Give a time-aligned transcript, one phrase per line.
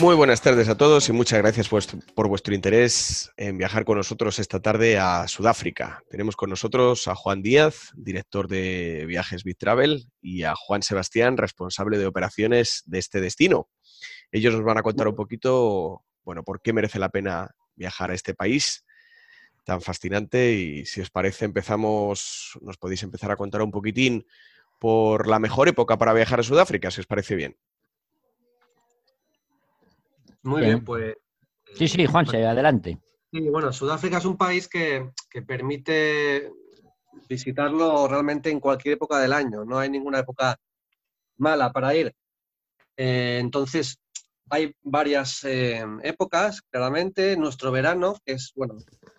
[0.00, 4.38] Muy buenas tardes a todos y muchas gracias por, vuestro interés en viajar con nosotros
[4.38, 6.02] esta tarde a Sudáfrica.
[6.10, 11.38] Tenemos con nosotros a Juan Díaz, director de viajes Bit Travel, y a Juan Sebastián,
[11.38, 13.70] responsable de operaciones de este destino.
[14.30, 18.14] Ellos nos van a contar un poquito, bueno, por qué merece la pena viajar a
[18.14, 18.84] este país
[19.64, 24.26] tan fascinante y si os parece empezamos, nos podéis empezar a contar un poquitín
[24.78, 27.56] por la mejor época para viajar a Sudáfrica, si os parece bien.
[30.46, 31.16] Muy bien, pues...
[31.74, 32.98] Sí, sí, Juanse, pues adelante.
[33.32, 35.10] Sí, bueno, Sudáfrica es un país que,
[35.46, 36.50] permite
[37.28, 40.56] visitarlo realmente en cualquier época del año, no hay ninguna época
[41.36, 42.14] mala para ir.
[42.96, 43.98] Eh, entonces,
[44.48, 47.36] hay varias eh, épocas, claramente.
[47.36, 48.76] Nuestro verano, que es, bueno,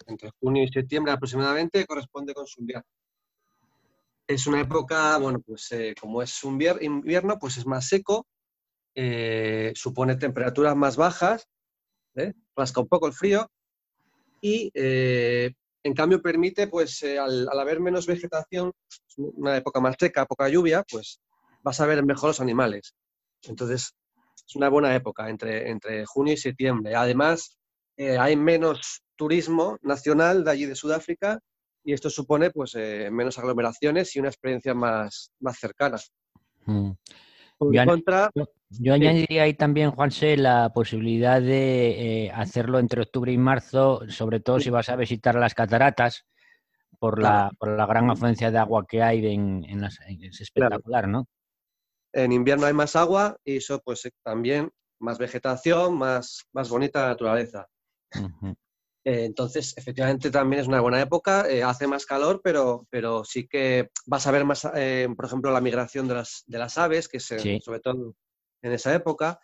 [0.07, 2.85] entre junio y septiembre aproximadamente, corresponde con su invierno.
[4.25, 8.25] Es una época, bueno, pues eh, como es un invierno, pues es más seco,
[8.99, 11.47] eh, supone temperaturas más bajas,
[12.15, 12.33] ¿eh?
[12.55, 13.47] rasca un poco el frío
[14.41, 18.71] y eh, en cambio permite, pues al, haber menos vegetación,
[19.17, 21.19] una época más seca, poca lluvia, pues
[21.61, 22.95] vas a ver mejor los animales.
[23.43, 23.93] Entonces
[24.47, 26.95] es una buena época entre, entre junio y septiembre.
[26.95, 27.55] Además,
[27.97, 31.39] hay menos turismo nacional de allí de Sudáfrica
[31.83, 32.73] y esto supone pues
[33.11, 35.99] menos aglomeraciones y una experiencia más, más cercana.
[36.65, 36.93] Mm.
[38.69, 44.39] Yo, añadiría ahí también, Juanse, la posibilidad de eh, hacerlo entre octubre y marzo, sobre
[44.41, 46.25] todo si vas a visitar las cataratas,
[46.99, 51.27] por, la, por la gran afluencia de agua que hay en, las, es espectacular, ¿no?
[52.13, 57.07] En invierno hay más agua y eso pues eh, también más vegetación, más, más bonita
[57.07, 57.67] naturaleza.
[59.05, 61.49] Eh, entonces, efectivamente, también es una buena época.
[61.49, 65.49] Eh, hace más calor, pero, pero sí que vas a ver más, eh, por ejemplo,
[65.51, 68.15] la migración de las, de las aves, que se, sobre todo
[68.61, 69.39] en esa época.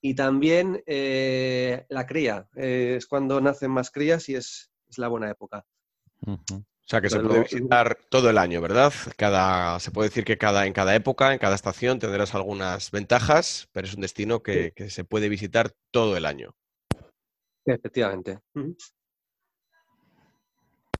[0.00, 2.48] Y también la cría.
[2.54, 5.64] es cuando nacen más crías y es, es la buena época.
[6.26, 8.92] O sea, que se puede visitar todo el año, ¿verdad?
[9.16, 13.68] Cada, se puede decir que cada, en cada época, en cada estación, tendrás algunas ventajas,
[13.72, 16.54] pero es un destino que, que se puede visitar todo el año.
[17.64, 18.38] Efectivamente.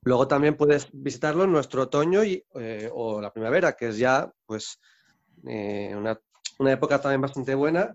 [0.03, 4.33] Luego también puedes visitarlo en nuestro otoño y, eh, o la primavera, que es ya
[4.45, 4.81] pues
[5.47, 6.21] eh, una,
[6.65, 7.95] época también bastante buena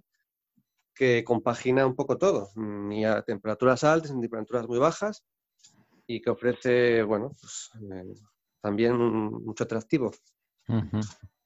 [0.94, 5.24] que compagina un poco todo, ni a temperaturas altas ni temperaturas muy bajas
[6.06, 8.14] y que ofrece, bueno, pues, eh,
[8.62, 10.12] también mucho atractivo.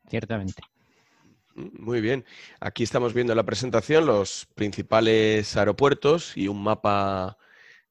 [0.10, 0.62] Ciertamente.
[1.56, 2.26] Muy bien.
[2.60, 7.38] Aquí estamos viendo en la presentación los principales aeropuertos y un mapa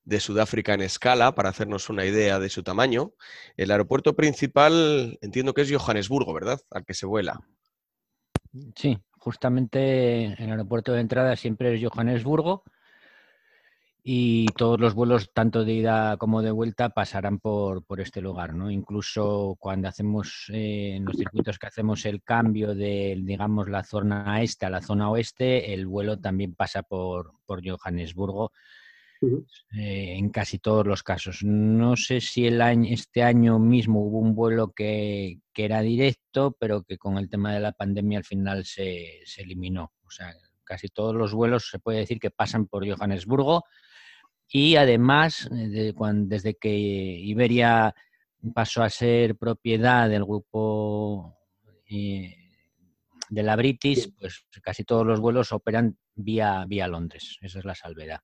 [0.04, 3.14] de Sudáfrica en escala para hacernos una idea de su tamaño.
[3.56, 6.60] El aeropuerto principal entiendo que es Johannesburgo, ¿verdad?
[6.70, 7.40] Al que se vuela.
[8.76, 12.62] Sí, justamente el aeropuerto de entrada siempre es Johannesburgo
[14.06, 18.70] y todos los vuelos, tanto de ida como de vuelta, pasarán por, este lugar, ¿no?
[18.70, 24.42] Incluso cuando hacemos, eh, en los circuitos que hacemos el cambio de, digamos, la zona
[24.42, 28.52] este a la zona oeste, el vuelo también pasa por, Johannesburgo
[29.76, 31.42] eh, en casi todos los casos.
[31.42, 36.82] No sé si el año, este año mismo hubo un vuelo que, era directo, pero
[36.82, 39.92] que con el tema de la pandemia al final se, se eliminó.
[40.04, 43.64] O sea, casi todos los vuelos se puede decir que pasan por Johannesburgo
[44.48, 45.92] y además, eh,
[46.26, 47.94] desde que Iberia
[48.54, 51.36] pasó a ser propiedad del grupo
[51.88, 52.36] eh,
[53.30, 57.38] de la British, pues casi todos los vuelos operan vía, vía Londres.
[57.40, 58.20] Esa es la salvedad.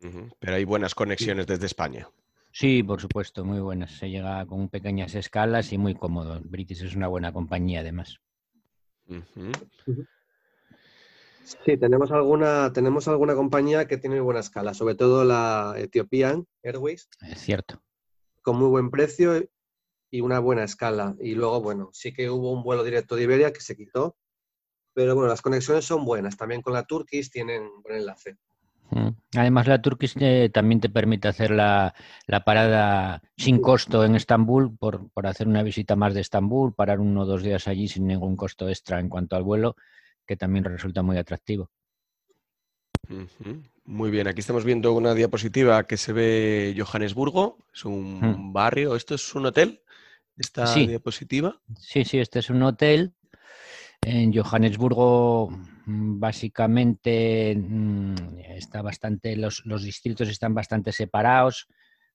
[0.00, 2.08] Pero hay buenas conexiones desde España.
[2.52, 3.92] Sí, por supuesto, muy buenas.
[3.92, 6.40] Se llega con pequeñas escalas y muy cómodo.
[6.42, 8.18] British es una buena compañía, además.
[11.64, 17.08] Sí, tenemos alguna, tenemos alguna compañía que tiene buena escala, sobre todo la Ethiopian Airways.
[17.28, 17.82] Es cierto.
[18.42, 19.48] Con muy buen precio
[20.10, 21.16] y una buena escala.
[21.20, 24.16] Y luego, bueno, sí que hubo un vuelo directo de Iberia que se quitó,
[24.92, 26.36] pero bueno, las conexiones son buenas.
[26.36, 28.38] También con la Turkish tienen buen enlace.
[28.90, 29.08] Mm.
[29.36, 31.94] Además, la Turkish eh, también te permite hacer la,
[32.44, 37.22] parada sin costo en Estambul por, por, hacer una visita más de Estambul, parar uno
[37.22, 39.76] o dos días allí sin ningún costo extra en cuanto al vuelo
[40.26, 41.70] que también resulta muy atractivo.
[43.84, 48.52] Muy bien, aquí estamos viendo una diapositiva que se ve Johannesburgo, es un mm.
[48.52, 49.82] barrio, ¿esto es un hotel?
[50.36, 51.60] ¿Esta diapositiva?
[51.76, 53.12] Sí, sí, este es un hotel.
[54.02, 58.14] En Johannesburgo mm, básicamente mm,
[58.56, 61.66] está bastante, los, distritos están bastante separados.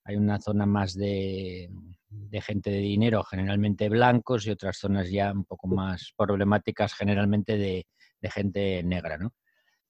[0.04, 1.70] Hay una zona más de,
[2.10, 7.58] de, gente de dinero, generalmente blancos, y otras zonas ya un poco más problemáticas, generalmente
[7.58, 7.88] de,
[8.22, 9.34] de gente negra, ¿no?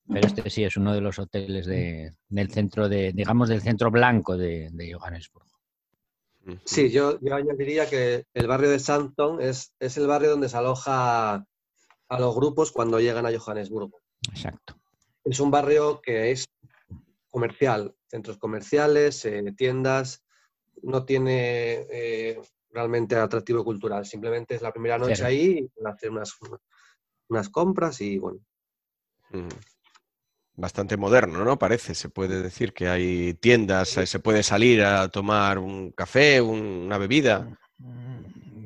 [0.07, 4.38] Pero este sí es uno de los hoteles del centro de, digamos, del centro blanco
[4.38, 5.50] de, de Johannesburgo.
[6.63, 10.57] Sí, yo, yo, añadiría que el barrio de Santon es, es el barrio donde se
[10.57, 11.44] aloja
[12.10, 14.02] a los grupos cuando llegan a Johannesburgo.
[14.30, 14.75] Exacto.
[15.24, 16.46] Es un barrio que es
[17.30, 20.24] comercial, centros comerciales, eh, tiendas,
[20.84, 26.34] no tiene eh, realmente atractivo cultural, simplemente es la primera noche ahí, hacer unas,
[27.28, 28.40] unas compras y bueno.
[30.56, 31.60] Bastante moderno, ¿no?
[31.60, 36.40] Parece, se puede decir que hay tiendas, eh, se puede salir a tomar un café,
[36.42, 37.58] una bebida.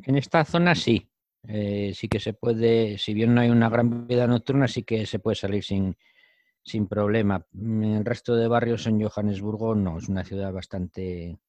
[0.03, 1.08] En esta zona sí,
[1.47, 5.05] eh, sí que se puede, si bien no hay una gran vida nocturna, sí que
[5.05, 5.95] se puede salir sin,
[6.63, 7.45] sin problema.
[7.53, 11.39] En el resto de barrios en Johannesburgo no, es una ciudad bastante,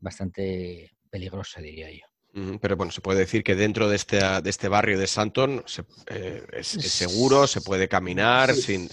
[0.00, 2.06] bastante peligrosa, diría yo.
[2.60, 5.64] Pero bueno, se puede decir que dentro de este, de este barrio de Santon
[6.08, 8.90] eh, es, seguro, se puede caminar sin,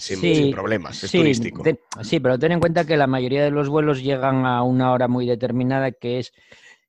[0.50, 1.62] problemas, es turístico.
[2.02, 5.08] sí, pero ten en cuenta que la mayoría de los vuelos llegan a una hora
[5.08, 6.32] muy determinada, que es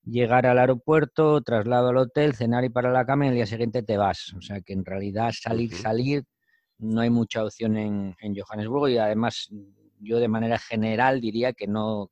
[0.06, 3.84] llegar al aeropuerto, traslado al hotel, cenar y para la cama y el día siguiente
[3.84, 4.34] te vas.
[4.34, 6.24] O sea que en realidad salir, salir,
[6.78, 9.50] no hay mucha opción en, en, Johannesburgo y además
[10.00, 12.10] yo de manera general diría que no,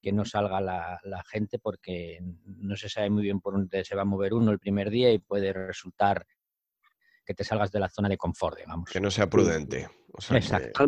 [0.00, 4.02] que, no salga la, gente porque no se sabe muy bien por dónde se va
[4.02, 6.26] a mover uno el primer día y puede resultar
[7.24, 8.88] que te salgas de la zona de confort, digamos.
[8.90, 9.88] Que no sea prudente.
[10.30, 10.84] Exacto.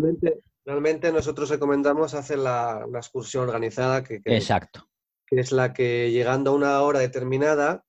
[0.65, 4.92] Realmente, nosotros recomendamos hacer la, excursión organizada que, Exacto
[5.33, 7.87] que es la que llegando a una hora determinada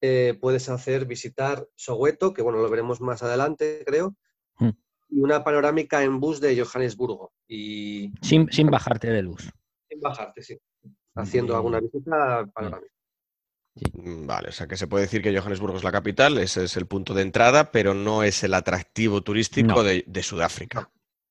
[0.00, 4.16] eh, puedes hacer visitar Soweto, que bueno, lo veremos más adelante, creo,
[4.58, 4.70] mm.
[5.10, 7.32] y una panorámica en bus de Johannesburgo.
[7.46, 8.12] Y...
[8.22, 9.52] Sin, bajarte de luz.
[9.88, 10.58] Sin bajarte, sí.
[11.14, 12.92] Haciendo alguna visita panorámica.
[13.92, 16.76] Mm, vale, o sea que se puede decir que Johannesburgo es la capital, ese es
[16.76, 20.90] el punto de entrada, pero no es el atractivo turístico de, de, Sudáfrica.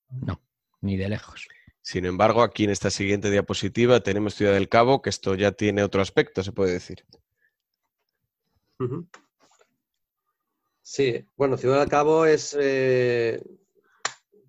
[0.09, 0.39] No,
[0.79, 1.45] ni de lejos.
[1.87, 5.85] Sin embargo, aquí en esta siguiente diapositiva tenemos Ciudad del Cabo, que esto ya tiene
[5.85, 7.05] otro aspecto, se puede decir.
[10.81, 13.41] Sí, bueno, Ciudad del Cabo es, eh,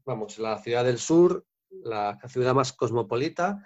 [0.04, 3.64] vamos, la ciudad del sur, la ciudad más cosmopolita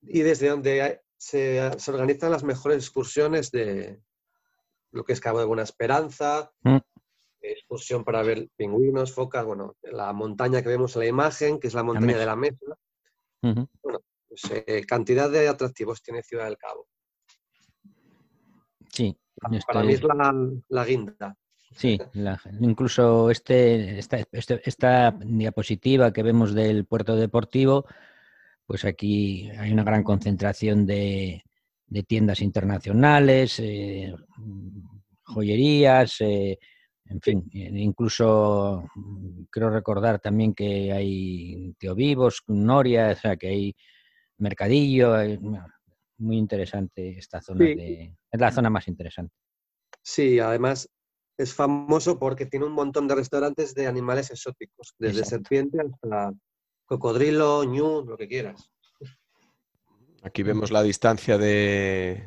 [0.00, 4.00] y desde donde se, organizan las mejores excursiones de
[4.92, 6.76] lo que es Cabo de Buena Esperanza, mm.
[7.52, 11.74] Excursión para ver pingüinos, focas, bueno, la montaña que vemos en la imagen, que es
[11.74, 12.76] la montaña de la Mesa,
[13.42, 16.86] bueno, pues, eh, cantidad de atractivos tiene Ciudad del Cabo.
[18.90, 19.16] Sí.
[19.66, 20.02] Para mí es
[20.68, 21.36] la, guinda.
[21.74, 21.98] Sí,
[22.60, 27.84] incluso este, esta, este, esta, diapositiva que vemos del puerto deportivo,
[28.64, 31.44] pues aquí hay una gran concentración de,
[32.06, 34.14] tiendas internacionales, eh,
[35.24, 36.58] joyerías, eh,
[37.08, 43.36] en fin, eh, incluso mm, creo recordar también que hay Tío Vivos, Noria, o sea,
[43.36, 43.76] que hay
[44.38, 45.14] Mercadillo,
[46.18, 49.34] muy interesante esta zona, es la zona más interesante.
[50.02, 50.88] Sí, además
[51.38, 56.32] es famoso porque tiene un montón de restaurantes de animales exóticos, desde serpiente hasta
[56.86, 58.70] cocodrilo, ñu, lo que quieras.
[60.26, 62.26] Aquí vemos la distancia de,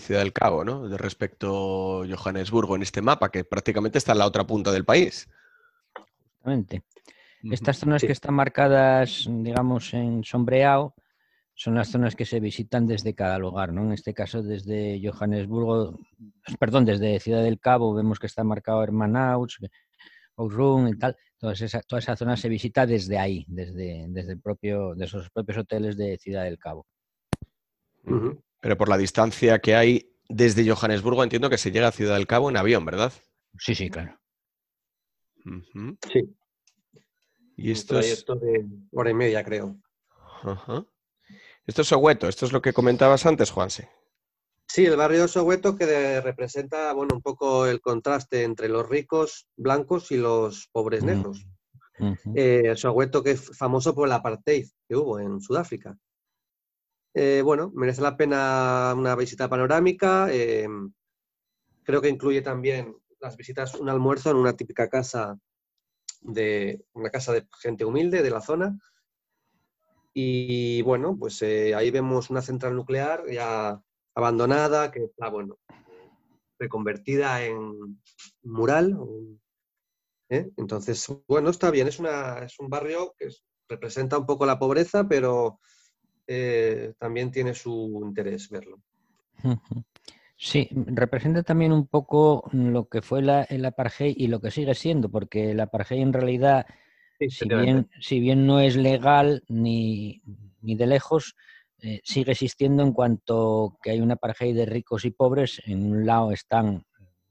[0.00, 0.86] Ciudad del Cabo, ¿no?
[0.86, 4.84] De respecto a Johannesburgo en este mapa, que prácticamente está en la otra punta del
[4.84, 5.30] país.
[6.34, 6.82] Justamente.
[7.50, 10.94] Estas zonas que están marcadas, digamos, en sombreado,
[11.54, 13.82] son las zonas que se visitan desde cada lugar, ¿no?
[13.82, 15.98] En este caso, desde Johannesburgo,
[16.60, 19.58] perdón, desde Ciudad del Cabo, vemos que está marcado Hermanauts,
[20.36, 21.16] Ouroom y tal.
[21.38, 25.30] Toda esa, toda esa zona se visita desde ahí, desde, desde el propio, de esos
[25.30, 26.86] propios hoteles de Ciudad del Cabo.
[28.60, 32.26] Pero por la distancia que hay desde Johannesburgo entiendo que se llega a Ciudad del
[32.26, 33.12] Cabo en avión, ¿verdad?
[33.58, 34.18] Sí, sí, claro.
[36.12, 36.36] Sí.
[37.56, 38.24] Y esto es...
[38.26, 39.76] de hora y media, creo.
[41.66, 43.88] Esto es Soweto, esto es lo que comentabas antes, Juanse.
[44.66, 49.48] Sí, el barrio de Soweto que representa, bueno, un poco el contraste entre los ricos
[49.56, 51.46] blancos y los pobres negros.
[52.34, 55.96] Eh, Soweto que es famoso por el apartheid que hubo en Sudáfrica.
[57.14, 60.28] Eh, bueno, merece la pena una visita panorámica.
[60.30, 60.68] Eh,
[61.82, 65.38] creo que incluye también las visitas, un almuerzo en una típica casa
[66.20, 68.78] de una casa de gente humilde de la zona.
[70.14, 73.80] Y bueno, pues eh, ahí vemos una central nuclear ya
[74.14, 75.58] abandonada, que está, bueno,
[76.58, 78.00] reconvertida en
[78.42, 78.98] mural.
[80.28, 83.28] Entonces, bueno, está bien, es, una, es un barrio que
[83.68, 85.60] representa un poco la pobreza, pero
[86.28, 88.78] eh, también tiene su interés verlo.
[90.36, 94.74] Sí, representa también un poco lo que fue la, el apartheid y lo que sigue
[94.74, 96.66] siendo, porque el apartheid en realidad
[97.28, 100.22] si, bien, si bien no es legal ni,
[100.60, 101.34] ni de lejos,
[101.80, 105.60] eh, sigue existiendo en cuanto que hay una pareja de ricos y pobres.
[105.64, 106.84] En un lado están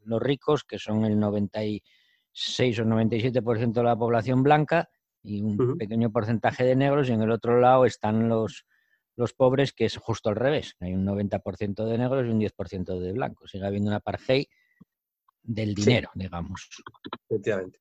[0.04, 4.90] los ricos, que son el 96 o 97% de la población blanca,
[5.24, 8.66] y un pequeño porcentaje de negros, y en el otro lado están los,
[9.18, 10.76] los pobres, que es justo al revés.
[10.80, 13.52] Hay un 90% de negros y un 10% de blancos.
[13.52, 14.46] Sigue habiendo una apartheid
[15.44, 16.70] del dinero, digamos.
[17.30, 17.80] Efectivamente.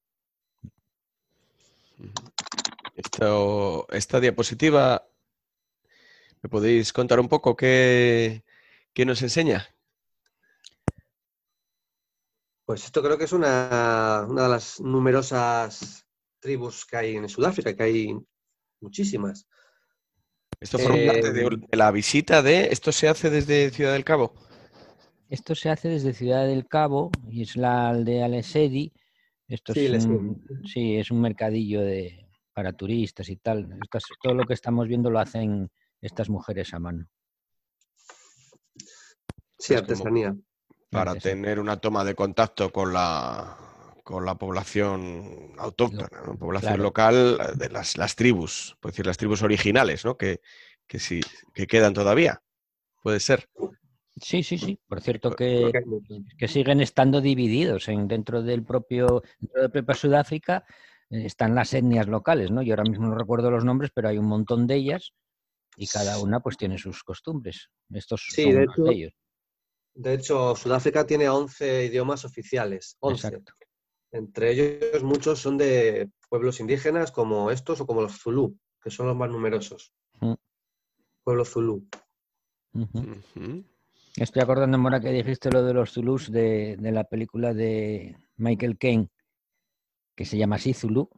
[3.93, 5.07] esta diapositiva
[6.47, 8.45] ¿Me podéis contar un poco qué,
[9.05, 9.67] nos enseña?
[12.65, 16.07] Pues esto creo que es una, de las numerosas
[16.39, 18.17] tribus que hay en Sudáfrica, que hay
[18.81, 19.49] muchísimas.
[20.61, 22.69] Esto forma parte de, eh, la visita de.
[22.71, 24.35] ¿Esto se hace desde Ciudad del Cabo?
[25.29, 28.93] Esto se hace desde Ciudad del Cabo y es la aldea Lesedi.
[29.49, 33.79] Esto sí, es un, sí, es un mercadillo de, para turistas y tal.
[34.23, 35.71] todo lo que estamos viendo lo hacen
[36.01, 37.07] estas mujeres a mano.
[39.59, 40.35] Sí, artesanía.
[40.91, 43.66] Para tener una toma de contacto con la,
[44.07, 46.09] con la población autóctona,
[46.39, 50.17] población local de las, las tribus, por decir, las tribus originales, ¿no?
[50.17, 50.41] Que,
[50.87, 51.21] que sí,
[51.53, 52.41] que quedan todavía.
[53.03, 53.49] Puede ser.
[54.15, 54.79] Sí, sí, sí.
[54.87, 55.73] Por cierto que,
[56.39, 60.65] que siguen estando divididos en, dentro del propio, dentro de propia Sudáfrica
[61.11, 62.63] eh, están las etnias locales, ¿no?
[62.63, 65.15] Yo ahora mismo no recuerdo los nombres, pero hay un montón de ellas
[65.77, 67.71] y cada una pues tiene sus costumbres.
[67.91, 69.13] Estos sí, de hecho, ellos.
[69.95, 72.97] De hecho, Sudáfrica tiene 11 idiomas oficiales.
[73.01, 73.43] 11.
[74.17, 79.07] Entre ellos muchos son de pueblos indígenas como estos o como los Zulú, que son
[79.07, 79.93] los más numerosos.
[80.21, 80.35] Mm.
[81.23, 81.87] Pueblo Zulú.
[84.17, 89.11] Estoy acordando, Mora, que dijiste lo de los Zulús de, la película de Michael Caine,
[90.15, 91.11] que se llama así Zulú,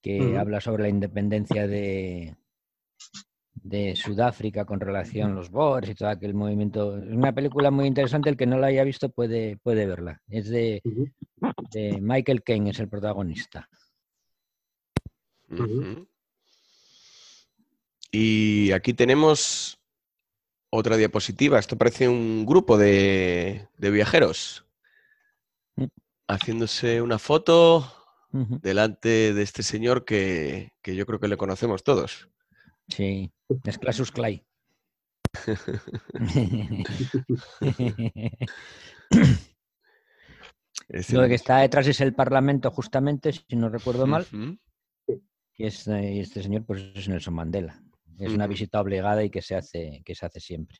[0.00, 2.36] que habla sobre la independencia de,
[3.68, 6.96] de Sudáfrica con relación a los Boers y todo aquel movimiento.
[6.98, 10.22] Es una película muy interesante, el que no la haya visto puede, puede verla.
[10.28, 10.80] Es de,
[12.00, 13.68] Michael Caine, es el protagonista.
[18.12, 19.78] Y aquí tenemos
[20.70, 21.58] otra diapositiva.
[21.58, 24.64] Esto parece un grupo de, viajeros
[25.74, 25.86] mm.
[26.28, 27.92] haciéndose una foto
[28.30, 32.28] delante de este señor que, que yo creo que le conocemos todos.
[32.88, 33.32] Sí,
[33.64, 34.46] es Clasus Clay.
[41.12, 44.26] Lo que está detrás es el Parlamento, justamente, si no recuerdo mal.
[45.56, 47.82] Y este, este señor, pues es Nelson Mandela.
[48.18, 50.78] Es una visita obligada y que se hace, que se hace siempre.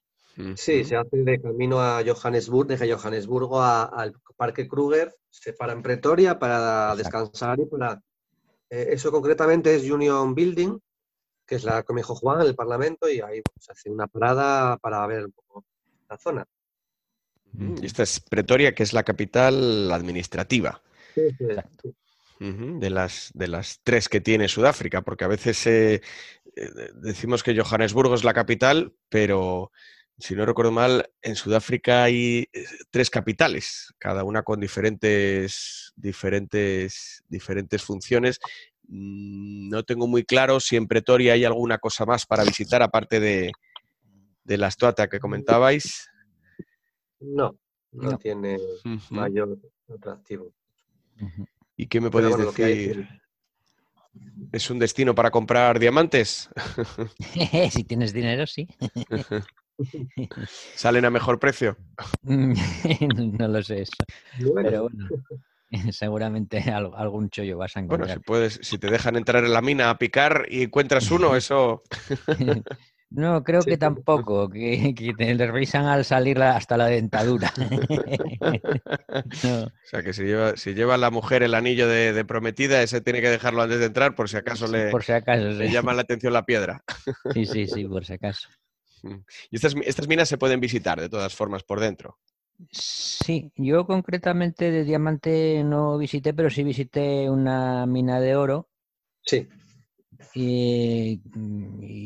[0.55, 5.83] Sí, se hace de camino a Johannesburg, desde Johannesburgo al Parque Kruger, se para en
[5.83, 8.01] Pretoria para descansar y para...
[8.69, 10.79] Eh, eso concretamente es Union Building,
[11.47, 14.07] que es la que me dijo Juan en el Parlamento, y ahí se hace una
[14.07, 15.65] parada para ver un poco
[16.09, 16.47] la zona.
[17.53, 20.83] Mm, esta es Pretoria, que es la capital administrativa.
[21.15, 21.45] Sí, sí,
[22.39, 26.03] de, las, de las tres que tiene Sudáfrica, porque a veces eh,
[26.55, 29.73] eh, decimos que Johannesburgo es la capital, pero
[30.19, 37.23] si no recuerdo mal, en Sudáfrica hay eh, tres capitales, cada una con diferentes, diferentes,
[37.29, 38.41] diferentes funciones
[38.89, 43.53] no tengo muy claro si en Pretoria hay alguna cosa más para visitar aparte de,
[44.45, 46.09] la estatua que comentabais.
[47.21, 47.57] No,
[47.93, 48.59] no, tiene
[49.11, 49.59] mayor
[49.93, 50.53] atractivo.
[51.77, 53.09] ¿Y qué me podéis decir?
[54.53, 56.49] ¿Es un destino para comprar diamantes?
[57.71, 58.69] si tienes dinero, sí.
[60.75, 61.77] ¿Salen a mejor precio?
[62.23, 63.93] no lo sé eso.
[64.39, 65.09] Pero bueno.
[65.93, 68.09] Seguramente algún chollo vas a encontrar.
[68.09, 71.37] Bueno, si, puedes, si te dejan entrar en la mina a picar y encuentras uno,
[71.37, 71.83] eso...
[73.09, 77.53] No, creo que tampoco, que, te revisan al salir hasta la dentadura.
[79.45, 83.21] O sea, que si lleva, si lleva la mujer el anillo de, prometida, ese tiene
[83.21, 86.03] que dejarlo antes de entrar por si acaso le, por si acaso, le llama la
[86.03, 86.83] atención la piedra.
[87.33, 88.49] Sí, sí, sí, por si acaso.
[89.51, 92.19] Y estas, estas minas se pueden visitar de todas formas por dentro.
[92.71, 98.69] Sí, yo concretamente de diamante no visité, pero sí visité una mina de oro.
[99.23, 99.49] Sí.
[100.35, 101.21] Y,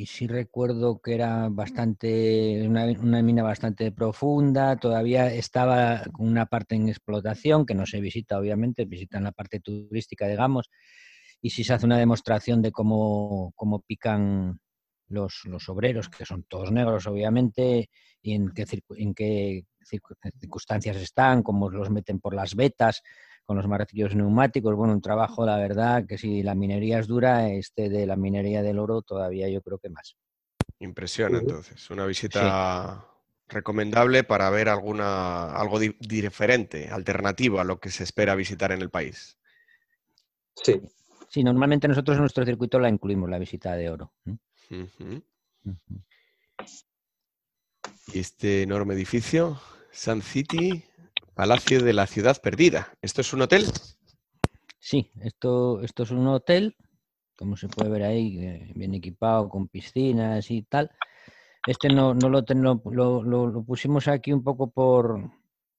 [0.07, 6.88] sí recuerdo que era bastante, una, mina bastante profunda, todavía estaba con una parte en
[6.88, 10.71] explotación, que no se visita obviamente, visitan la parte turística, digamos,
[11.42, 14.61] y sí se hace una demostración de cómo, cómo pican
[15.09, 17.90] los, los, obreros, que son todos negros obviamente,
[18.23, 18.64] y en qué,
[18.97, 23.02] en qué circunstancias están, cómo los meten por las vetas,
[23.44, 24.75] con los martillos neumáticos.
[24.75, 28.62] Bueno, un trabajo, la verdad, que si la minería es dura, este de la minería
[28.62, 30.16] del oro todavía yo creo que más.
[30.78, 33.06] Impresiona entonces, una visita
[33.49, 38.90] recomendable para ver alguna, algo diferente, alternativo a lo que se espera visitar en el
[38.90, 39.37] país.
[40.54, 40.80] Sí.
[41.28, 44.12] Sí, normalmente nosotros en nuestro circuito la incluimos, la visita de oro.
[48.12, 49.61] Este enorme edificio,
[49.92, 50.85] Sun City,
[51.35, 52.92] Palacio de la Ciudad Perdida.
[53.02, 53.66] ¿Esto es un hotel?
[54.78, 56.76] Sí, esto, esto es un hotel,
[57.37, 60.90] como se puede ver ahí, eh, bien equipado, con piscinas y tal.
[61.66, 62.42] Este no, no lo,
[62.83, 65.30] lo, lo, pusimos aquí un poco por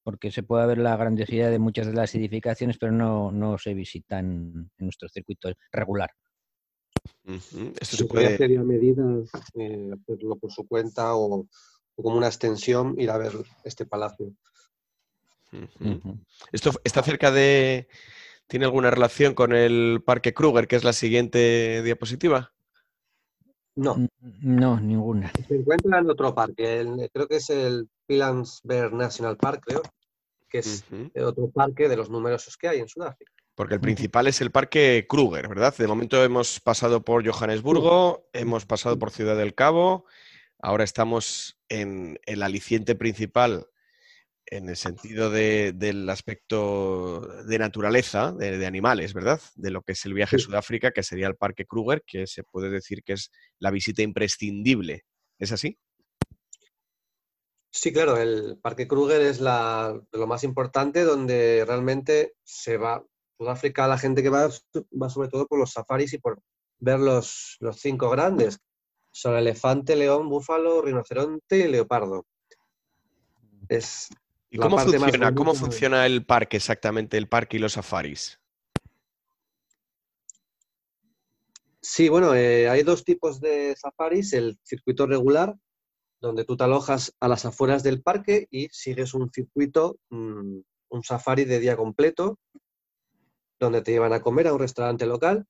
[0.04, 3.74] porque se puede ver la grandiosidad de muchas de las edificaciones, pero no, no se
[3.74, 4.25] visitan
[4.78, 6.10] en nuestro circuito regular.
[7.24, 9.04] Esto se puede hacer a medida,
[9.56, 11.48] eh, hacerlo por su cuenta o,
[11.95, 13.33] como una extensión, ir a ver
[13.63, 14.33] este palacio.
[16.51, 17.88] ¿Esto está cerca de...
[18.48, 22.51] ¿Tiene alguna relación con el Parque Kruger, que es la siguiente diapositiva?
[23.75, 24.07] No.
[24.19, 25.31] No, ninguna.
[25.48, 29.81] Se encuentra en otro parque, creo que es el Pilansberg National Park, creo,
[30.50, 30.83] que es
[31.24, 33.31] otro parque de los numerosos que hay en Sudáfrica.
[33.55, 35.74] Porque el principal es el parque Kruger, ¿verdad?
[35.77, 40.05] De momento hemos pasado por Johannesburgo, hemos pasado por Ciudad del Cabo,
[40.62, 43.68] ahora estamos en el aliciente principal
[44.51, 49.39] en el sentido del aspecto de naturaleza, de, animales, ¿verdad?
[49.56, 52.44] De lo que es el viaje a Sudáfrica, que sería el Parque Kruger, que se
[52.44, 55.06] puede decir que es la visita imprescindible.
[55.39, 55.80] ¿Es así?
[57.72, 63.06] Sí, claro, el Parque Kruger es la, lo más importante donde realmente se va.
[63.38, 64.50] Sudáfrica, la gente que va,
[65.01, 66.41] va sobre todo por los safaris y por
[66.77, 68.60] ver los, los cinco grandes.
[69.12, 72.25] Son elefante, león, búfalo, rinoceronte y leopardo.
[73.68, 74.10] Es
[74.53, 78.38] ¿Y cómo funciona, cómo funciona el parque exactamente, el parque y los safaris?
[81.81, 85.55] Sí, bueno, eh, hay dos tipos de safaris, el circuito regular,
[86.20, 90.59] donde tú te alojas a las afueras del parque y sigues un circuito, mm,
[90.90, 92.38] un safari de día completo,
[93.57, 95.46] donde te llevan a comer a un restaurante local.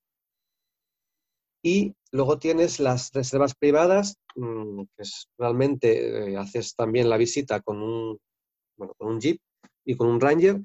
[1.63, 7.61] Y luego tienes las reservas privadas, mm, que es, realmente eh, haces también la visita
[7.61, 8.19] con un
[8.77, 9.39] bueno, con un Jeep
[9.85, 10.59] y con un Ranger,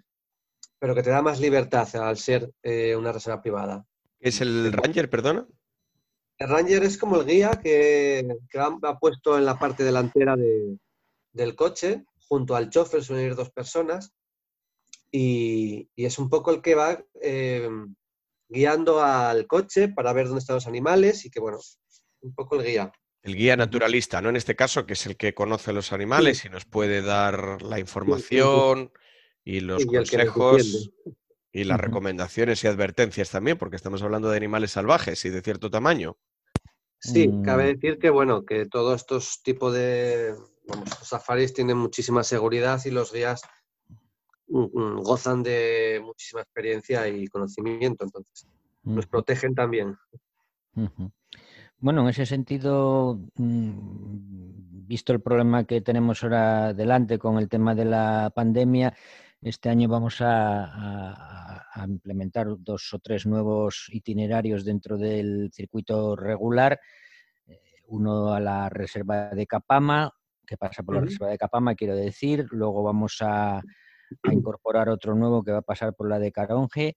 [0.79, 3.85] pero que te da más libertad al ser eh, una reserva privada.
[4.21, 5.47] ¿Es el Ranger, perdona?
[6.39, 12.05] El Ranger es como el guía que, ha, puesto en la parte delantera del coche,
[12.29, 14.13] junto al chofer suelen ir dos personas,
[15.11, 17.69] y, es un poco el que va eh,
[18.49, 21.59] guiando al coche para ver dónde están los animales y que, bueno,
[22.21, 22.93] un poco el guía
[23.27, 24.29] el guía naturalista, ¿no?
[24.29, 27.81] En este caso, que es el que conoce los animales y nos puede dar la
[27.81, 28.93] información
[29.45, 30.93] y los consejos
[31.51, 35.71] y las recomendaciones y advertencias también, porque estamos hablando de animales salvajes y de cierto
[35.71, 36.17] tamaño.
[37.01, 37.75] Sí, cabe mm.
[37.75, 40.35] decir que bueno, que todos estos tipos de
[41.03, 43.43] safaris tienen muchísima seguridad y los guías
[44.49, 48.47] gozan de muchísima experiencia y conocimiento, entonces
[48.83, 49.97] nos protegen también.
[51.79, 57.75] Bueno, en ese sentido, mm, visto el problema que tenemos ahora delante con el tema
[57.75, 58.95] de la pandemia,
[59.43, 66.81] este año vamos a, implementar dos o tres nuevos itinerarios dentro del circuito regular.
[67.47, 70.11] Eh, uno a la reserva de Capama,
[70.47, 72.47] que pasa por la reserva de Capama, quiero decir.
[72.51, 73.63] Luego vamos a,
[74.31, 76.97] incorporar otro nuevo que va a pasar por la de Caronge.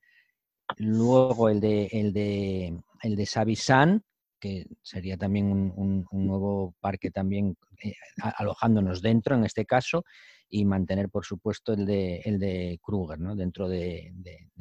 [0.77, 4.03] Luego el de, el de, el de Savisán,
[4.39, 7.93] que sería también un, nuevo parque también eh,
[8.37, 10.05] alojándonos dentro en este caso
[10.49, 13.35] y mantener por supuesto el de, el de Kruger ¿no?
[13.35, 14.13] dentro de,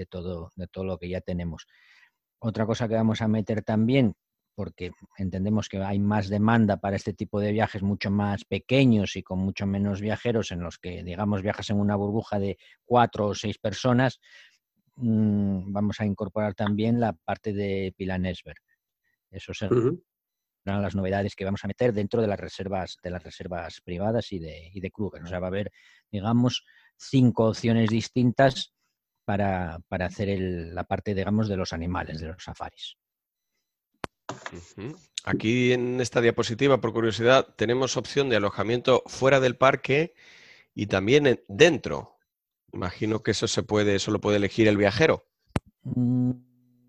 [0.09, 1.67] todo, de todo lo que ya tenemos.
[2.41, 4.15] Otra cosa que vamos a meter también,
[4.59, 9.23] porque entendemos que hay más demanda para este tipo de viajes mucho más pequeños y
[9.23, 13.35] con mucho menos viajeros en los que, digamos, viajas en una burbuja de cuatro o
[13.37, 14.19] seis personas,
[14.97, 18.59] mm, vamos a incorporar también la parte de Pilanesberg
[19.31, 20.03] eso serán
[20.65, 24.41] las novedades que vamos a meter dentro de las reservas, de las reservas privadas y
[24.41, 25.23] de, y de Kruger.
[25.23, 25.71] O sea, va a haber,
[26.11, 26.65] digamos,
[26.97, 28.75] cinco opciones distintas
[29.25, 32.97] para, hacer la parte, digamos, de los animales, de los safaris.
[35.25, 40.15] Aquí en esta diapositiva, por curiosidad, tenemos opción de alojamiento fuera del parque
[40.75, 42.17] y también dentro.
[42.73, 45.25] Imagino que eso se puede, eso lo puede elegir el viajero.
[45.83, 46.31] Mm,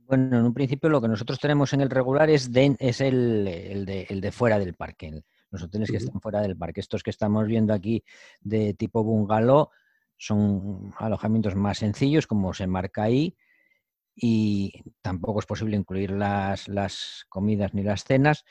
[0.08, 4.32] bueno, en un principio lo que nosotros tenemos en el regular es, es el, de,
[4.32, 6.82] fuera del parque, los hoteles que están fuera del parque.
[6.82, 8.04] Estos que estamos viendo aquí
[8.42, 9.70] de tipo bungalow
[10.18, 13.36] son alojamientos más sencillos, como se marca ahí,
[14.22, 18.44] y tampoco es posible incluir las, las comidas ni las cenas,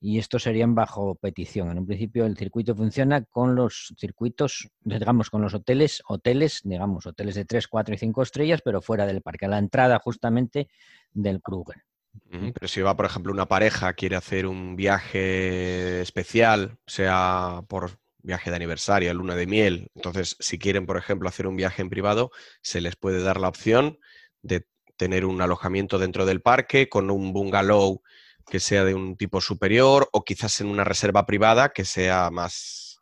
[0.00, 1.70] y estos serían bajo petición.
[1.70, 7.06] En un principio el circuito funciona con los circuitos, digamos, con los hoteles, hoteles, digamos,
[7.06, 10.68] hoteles de 3, 4 y 5 estrellas, pero fuera del parque, a la entrada justamente
[11.12, 11.82] del Kruger.
[12.30, 18.50] Pero si va, por ejemplo, una pareja, quiere hacer un viaje especial, sea por viaje
[18.50, 22.30] de aniversario, luna de miel, entonces si quieren, por ejemplo, hacer un viaje en privado,
[22.60, 23.98] se les puede dar la opción
[24.42, 28.02] de tener un alojamiento dentro del parque con un bungalow
[28.48, 33.00] que sea de un tipo superior o quizás en una reserva privada que sea más,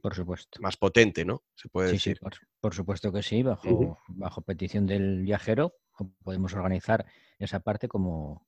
[0.00, 0.60] por supuesto.
[0.62, 1.44] más potente, ¿no?
[1.54, 2.18] Se puede decir.
[2.60, 5.74] por, supuesto que sí, bajo, bajo petición del viajero
[6.22, 7.04] podemos organizar
[7.38, 8.46] esa parte como,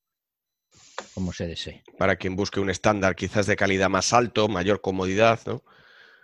[1.14, 1.82] como se desee.
[1.98, 5.62] Para quien busque un estándar quizás de calidad más alto, mayor comodidad, ¿no?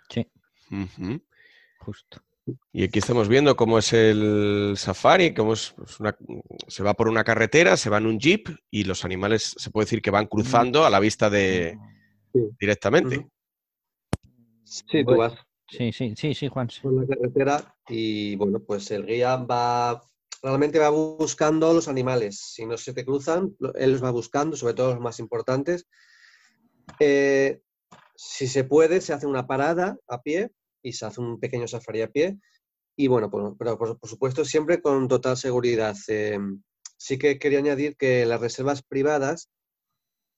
[0.09, 0.27] Sí.
[1.79, 2.21] Justo.
[2.71, 6.15] Y aquí estamos viendo cómo es el safari, cómo es una,
[6.67, 9.85] se va por una carretera, se va en un jeep y los animales se puede
[9.85, 11.77] decir que van cruzando a la vista de
[12.59, 13.27] directamente.
[14.63, 15.33] Sí, tú vas.
[15.67, 16.69] Sí, sí, sí, sí, Juan.
[16.81, 20.01] Por la carretera y bueno, pues el guía va,
[20.41, 22.39] realmente va buscando los animales.
[22.39, 25.87] Si no se te cruzan, él los va buscando, sobre todo los más importantes.
[26.99, 27.61] Eh,
[28.15, 32.01] si se puede, se hace una parada a pie y se hace un pequeño safari
[32.01, 32.39] a pie.
[32.97, 35.95] Y bueno, pero por, supuesto siempre con total seguridad.
[36.07, 36.61] Em,
[36.97, 39.49] sí que quería añadir que en las reservas privadas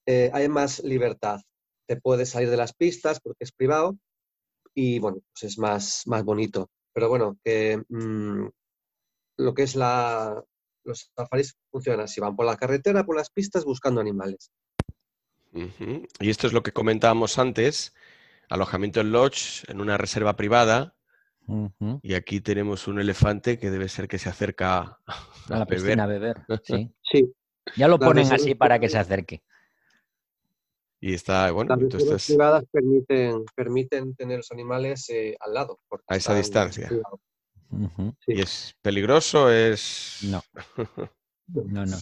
[0.06, 1.42] eh, hay más libertad.
[1.88, 3.98] Te puedes salir de las pistas porque es privado
[4.74, 6.70] y bueno, pues es más, más bonito.
[6.94, 7.38] Pero bueno,
[7.90, 8.48] mm,
[9.38, 10.44] lo que es la,
[10.84, 14.52] los safaris funcionan así, van por la carretera, por las pistas buscando animales.
[15.54, 17.94] Y esto es lo que comentábamos antes,
[18.52, 20.94] alojamiento en lodge, en una reserva privada.
[22.02, 26.08] Y aquí tenemos un elefante que debe ser que se acerca a, la piscina a
[26.08, 26.46] beber.
[26.64, 26.90] Sí.
[27.04, 27.34] sí.
[27.76, 29.42] Ya lo ponen así para que se acerque.
[31.00, 35.80] Y está, bueno, las reservas privadas permiten, permiten tener los animales eh, al lado.
[36.08, 36.90] A esa distancia.
[38.28, 39.52] ¿Y es peligroso?
[39.52, 40.20] Es...
[40.24, 40.44] No.
[41.54, 41.98] No, no.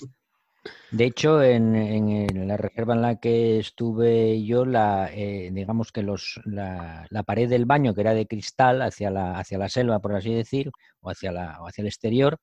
[0.91, 6.41] De hecho, en, la reserva en la que estuve yo, la, eh, digamos que los,
[6.45, 10.33] la, pared del baño, que era de cristal hacia la, hacia la selva, por así
[10.33, 12.39] decir, o hacia, la, o hacia el exterior,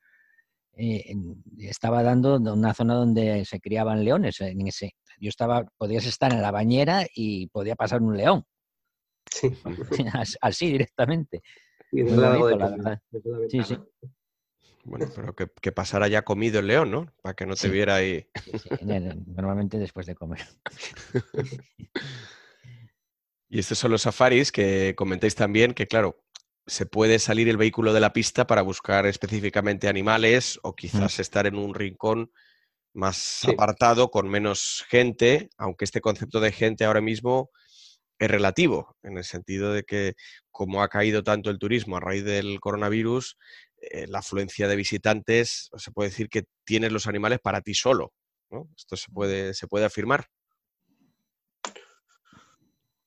[0.79, 1.15] eh,
[1.59, 4.41] estaba dando una zona donde se criaban leones.
[4.41, 8.45] En ese, yo estaba, podías estar en la bañera y podía pasar un león.
[9.31, 9.51] Sí.
[10.41, 11.43] Así directamente.
[13.49, 13.77] Sí, sí.
[14.87, 17.13] Bueno, pero que, pasara ya comido el león, ¿no?
[17.21, 18.27] Para que no te viera ahí.
[19.27, 20.47] normalmente después de comer.
[23.49, 26.23] y estos son los safaris que comentéis también que, claro,
[26.67, 31.47] se puede salir el vehículo de la pista para buscar específicamente animales o quizás estar
[31.47, 32.33] en un rincón
[32.93, 37.51] más apartado, con menos gente, aunque este concepto de gente ahora mismo
[38.19, 40.15] es relativo, en el sentido de que
[40.51, 43.37] como ha caído tanto el turismo a raíz del coronavirus,
[43.81, 48.13] eh, la afluencia de visitantes, se puede decir que tienes los animales para ti solo.
[48.77, 50.27] Esto se puede, se puede afirmar.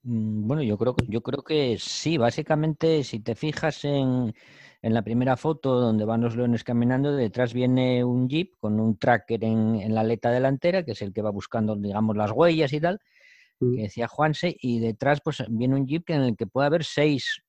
[0.04, 2.18] Mm, bueno, yo creo, yo creo que sí.
[2.18, 4.34] Básicamente, si te fijas en,
[4.82, 8.98] en la primera foto donde van los leones caminando, detrás viene un jeep con un
[8.98, 12.74] tracker en, en, la aleta delantera, que es el que va buscando, digamos, las huellas
[12.74, 13.02] y tal,
[13.60, 13.76] mm.
[13.76, 17.42] que decía Juanse, y detrás pues viene un jeep en el que puede haber seis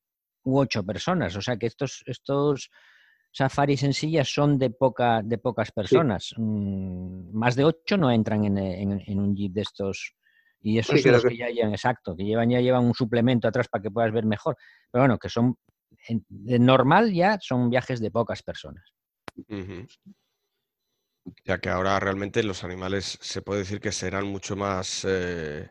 [0.45, 1.37] u ocho personas.
[1.37, 2.71] O sea que estos, estos
[3.33, 6.35] safaris en sillas son de, poca, de pocas personas.
[6.37, 10.15] Mm, más de ocho no entran en, un jeep de estos.
[10.63, 13.69] Y eso es lo que, ya llevan, exacto, que llevan, ya llevan un suplemento atrás
[13.69, 14.57] para que puedas ver mejor.
[14.91, 15.57] Pero bueno, que son,
[16.29, 18.85] de normal ya son viajes de pocas personas.
[21.45, 25.71] Ya que ahora realmente los animales se puede decir que serán mucho más, eh,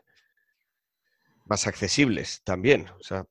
[1.50, 2.88] más accesibles también.
[2.88, 3.26] O sea,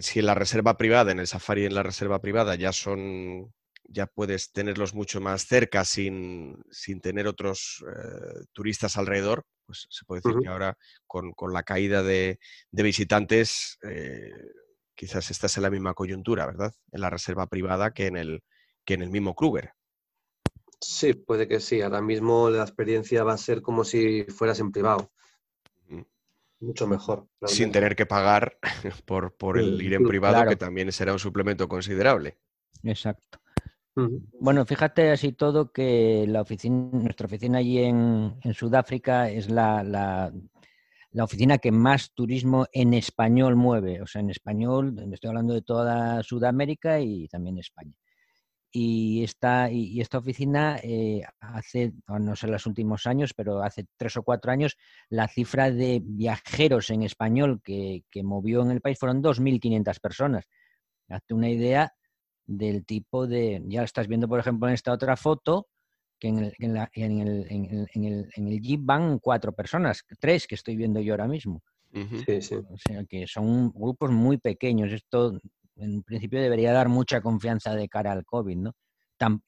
[0.00, 3.52] si en la reserva privada, en el safari en la reserva privada ya son,
[3.84, 6.64] ya puedes tenerlos mucho más cerca sin,
[7.02, 12.38] tener otros eh, turistas alrededor, pues se puede decir que ahora con, la caída de,
[12.72, 14.32] visitantes, eh,
[14.94, 16.72] quizás estás en la misma coyuntura, ¿verdad?
[16.90, 18.42] En la reserva privada que en el,
[18.86, 19.72] que en el mismo Kruger.
[20.80, 21.82] Sí, puede que sí.
[21.82, 25.12] Ahora mismo la experiencia va a ser como si fueras en privado
[26.60, 27.26] mucho mejor.
[27.46, 28.58] Sin tener que pagar
[29.06, 32.38] por, por el ir en privado, que también será un suplemento considerable.
[32.82, 33.38] Exacto.
[34.38, 39.82] Bueno, fíjate así todo que la oficina, nuestra oficina allí en, Sudáfrica es la,
[41.12, 44.00] la oficina que más turismo en español mueve.
[44.00, 47.92] O sea, en español, estoy hablando de toda Sudamérica y también España.
[48.72, 54.16] Y esta, y, esta oficina eh, hace, no sé los últimos años, pero hace tres
[54.16, 54.76] o cuatro años,
[55.08, 60.48] la cifra de viajeros en español que, que movió en el país fueron 2.500 personas.
[61.08, 61.92] Hazte una idea
[62.46, 65.66] del tipo de, ya lo estás viendo por ejemplo en esta otra foto,
[66.20, 70.46] que en el, en, en, el, en, el, en el Jeep van cuatro personas, tres
[70.46, 71.62] que estoy viendo yo ahora mismo.
[71.92, 72.54] Sí, sí.
[72.54, 74.92] O sea que son grupos muy pequeños.
[74.92, 75.40] Esto
[75.80, 78.74] en principio debería dar mucha confianza de cara al COVID, ¿no?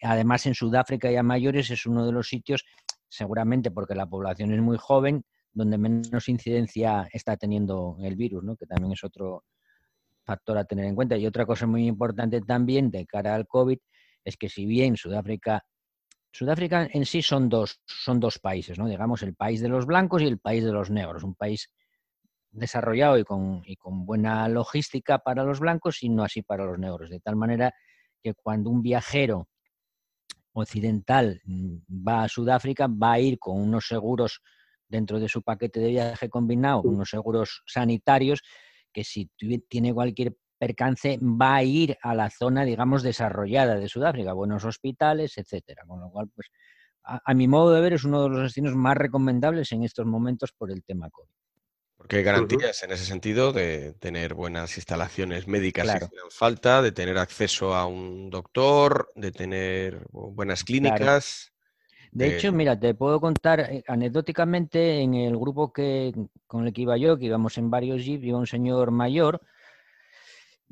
[0.02, 2.62] además en Sudáfrica y a mayores es uno de los sitios,
[3.08, 8.54] seguramente porque la población es muy joven, donde menos incidencia está teniendo el virus, ¿no?
[8.54, 9.44] Que también es otro
[10.24, 11.16] factor a tener en cuenta.
[11.16, 13.78] Y otra cosa muy importante también de cara al COVID
[14.24, 15.64] es que si bien Sudáfrica
[16.32, 18.88] Sudáfrica en sí son dos, son dos países, ¿no?
[18.88, 21.24] Digamos, el país de los blancos y el país de los negros.
[21.24, 21.70] Un país
[22.52, 26.78] desarrollado y con, y con buena logística para los blancos y no así para los
[26.78, 27.10] negros.
[27.10, 27.74] De tal manera
[28.22, 29.48] que cuando un viajero
[30.52, 34.40] occidental mm, va a Sudáfrica, va a ir con unos seguros
[34.86, 38.42] dentro de su paquete de viaje combinado, unos seguros sanitarios,
[38.92, 39.30] que si
[39.68, 45.36] tiene cualquier percance va a ir a la zona, digamos, desarrollada de Sudáfrica, buenos hospitales,
[45.38, 45.82] etcétera.
[45.86, 46.50] Con lo cual, pues,
[47.02, 50.52] a, mi modo de ver, es uno de los destinos más recomendables en estos momentos
[50.52, 51.41] por el tema COVID.
[52.02, 57.16] Porque hay garantías en ese sentido de tener buenas instalaciones médicas si falta, de tener
[57.16, 61.52] acceso a un doctor, de tener buenas clínicas.
[62.10, 66.12] De hecho, mira, te puedo contar eh, anecdóticamente en el grupo que,
[66.48, 69.40] con el que iba yo, que íbamos en varios jeeps, iba un señor mayor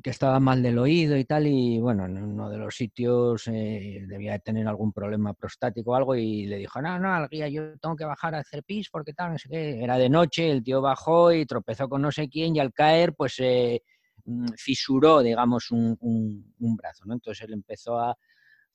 [0.01, 4.03] que estaba mal del oído y tal, y bueno, en uno de los sitios eh,
[4.07, 7.77] debía tener algún problema prostático o algo, y le dijo, no, no, al guía, yo
[7.79, 9.83] tengo que bajar a hacer pis porque tal, no sé qué.
[9.83, 13.13] Era de noche, el tío bajó y tropezó con no sé quién, y al caer,
[13.13, 13.81] pues eh,
[14.57, 17.13] fisuró, digamos, un, un, brazo, ¿no?
[17.13, 18.17] Entonces él empezó a,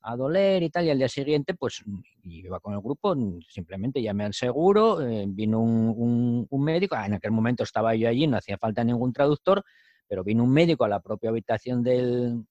[0.03, 1.83] a, doler y tal, y al día siguiente, pues
[2.23, 3.17] iba con el grupo,
[3.49, 8.27] simplemente llamé al seguro, eh, vino un, un médico, en aquel momento estaba yo allí,
[8.27, 9.65] no hacía falta ningún traductor,
[10.09, 12.45] pero vino un médico a la propia habitación del,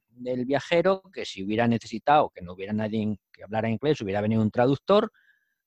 [0.45, 4.51] viajero que si hubiera necesitado que no hubiera nadie que hablara inglés, hubiera venido un
[4.51, 5.11] traductor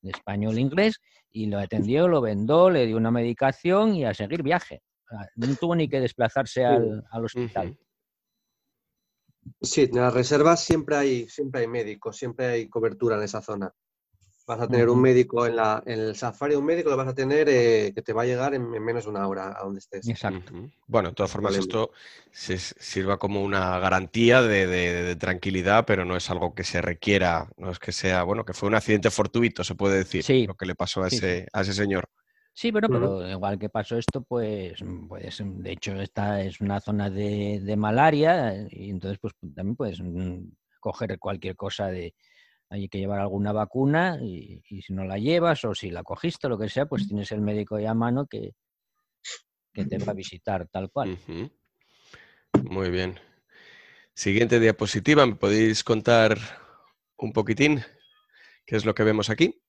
[0.00, 4.14] de español a inglés y lo atendió, lo vendó, le dio una medicación y a
[4.14, 4.82] seguir viaje.
[5.36, 7.78] No tuvo ni que desplazarse al, hospital.
[9.60, 13.72] Sí, en las reservas siempre hay, siempre hay médicos, siempre hay cobertura en esa zona.
[14.48, 17.14] Vas a tener un médico en, la, en el safari, un médico lo vas a
[17.14, 20.08] tener eh, que te va a llegar en, menos de una hora a donde estés.
[20.08, 20.54] Exacto.
[20.86, 21.90] Bueno, de todas formas, esto
[22.30, 27.70] se, sirva como una garantía de, tranquilidad, pero no es algo que se requiera, no
[27.70, 30.74] es que sea, bueno, que fue un accidente fortuito, se puede decir, lo que le
[30.74, 32.08] pasó a, ese, a ese señor.
[32.54, 37.10] Sí, bueno, pero igual que pasó esto, pues, pues de hecho esta es una zona
[37.10, 40.38] de, de malaria y entonces pues también puedes mm,
[40.80, 42.14] coger cualquier cosa de,
[42.70, 46.50] hay que llevar alguna vacuna y, si no la llevas o si la cogiste o
[46.50, 48.54] lo que sea, pues tienes el médico ya a mano que,
[49.72, 51.18] que te va a visitar tal cual.
[52.62, 53.18] Muy bien.
[54.14, 56.38] Siguiente diapositiva, ¿me podéis contar
[57.16, 57.82] un poquitín
[58.66, 59.62] qué es lo que vemos aquí?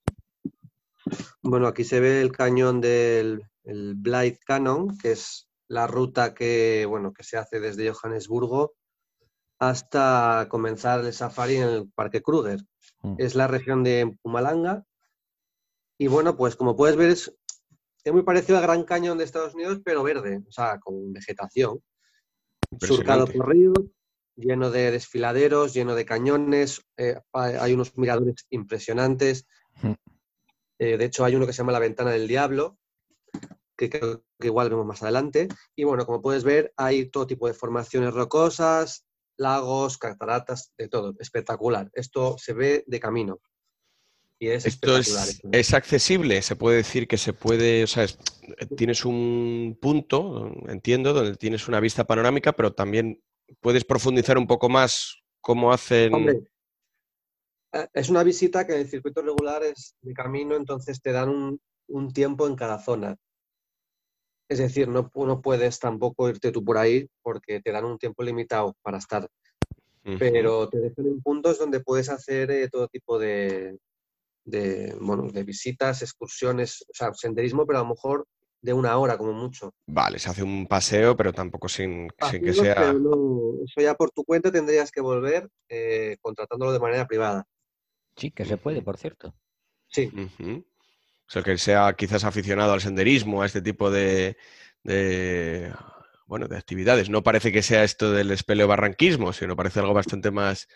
[1.41, 6.85] Bueno, aquí se ve el cañón del el Blythe Cannon, que es la ruta que,
[6.87, 8.73] bueno, que se hace desde Johannesburgo
[9.59, 12.61] hasta comenzar el safari en el Parque Kruger.
[13.01, 13.15] Mm.
[13.17, 14.83] Es la región de Pumalanga.
[15.97, 17.33] Y bueno, pues como puedes ver, es,
[18.11, 21.81] muy parecido al Gran Cañón de Estados Unidos, pero verde, o sea, con vegetación.
[22.79, 23.77] Surcado por ríos,
[24.35, 26.81] lleno de desfiladeros, lleno de cañones.
[26.97, 29.45] Eh, hay unos miradores impresionantes.
[29.81, 29.93] Mm.
[30.79, 32.77] Eh, de hecho, hay uno que se llama La Ventana del Diablo,
[33.75, 35.49] que creo que igual vemos más adelante.
[35.75, 39.05] Y bueno, como puedes ver, hay todo tipo de formaciones rocosas,
[39.39, 41.15] lagos, cataratas, de todo.
[41.19, 41.89] Espectacular.
[41.93, 43.39] Esto se ve de camino.
[44.41, 48.05] Y es Esto es, accesible, se puede decir que se puede, o sea,
[48.77, 53.21] tienes un punto, entiendo, donde tienes una vista panorámica, pero también
[53.59, 56.13] puedes profundizar un poco más cómo hacen...
[56.13, 56.39] Hombre,
[57.73, 61.27] eh, es una visita que en el circuito regular es de camino, entonces te dan
[61.27, 63.17] un, un tiempo en cada zona.
[64.49, 68.23] Es decir, no, no, puedes tampoco irte tú por ahí porque te dan un tiempo
[68.23, 69.29] limitado para estar.
[70.17, 73.77] Pero te dejan en puntos donde puedes hacer eh, todo tipo de,
[74.43, 78.25] de, bueno, de visitas, excursiones, o sea, senderismo, pero a lo mejor
[78.61, 79.73] de una hora como mucho.
[79.85, 82.91] Vale, se hace un paseo, pero tampoco sin, que sea...
[82.91, 87.45] eso ya por tu cuenta tendrías que volver eh, contratándolo de manera privada.
[88.15, 89.33] Sí, que se puede, por cierto.
[89.87, 90.11] Sí.
[91.29, 94.35] O sea, que sea quizás aficionado al senderismo, a este tipo de,
[96.25, 97.11] bueno, de actividades.
[97.11, 100.67] No parece que sea esto del espeleo barranquismo, sino parece algo bastante más,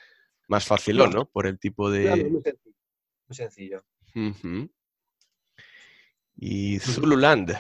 [0.48, 1.26] más facilón, ¿no?
[1.26, 2.30] Por el tipo de...
[3.28, 3.84] muy sencillo.
[6.36, 7.58] Y Zululand,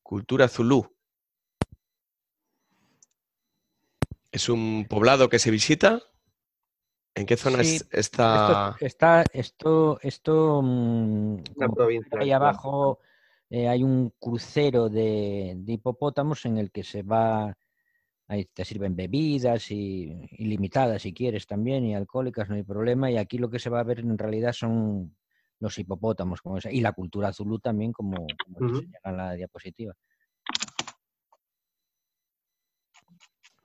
[0.00, 0.96] cultura Zulu.
[4.30, 6.00] ¿Es un poblado que se visita?
[7.14, 8.76] ¿En qué zona está?
[8.80, 9.24] está?
[9.32, 11.36] Esto, esto, mm,
[12.18, 13.00] ahí abajo
[13.50, 17.54] eh, hay un crucero de, hipopótamos en el que se va,
[18.28, 23.10] ahí te sirven bebidas y ilimitadas si quieres también y alcohólicas, no hay problema.
[23.10, 25.14] Y aquí lo que se va a ver en realidad son
[25.58, 29.94] los hipopótamos como y la cultura zulú también como, como en la diapositiva.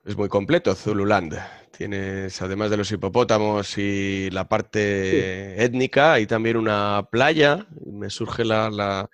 [0.08, 1.38] Es muy completo Zululand.
[1.70, 7.66] Tienes, además de los hipopótamos y la parte étnica, hay también una playa.
[7.84, 9.10] Me surge la,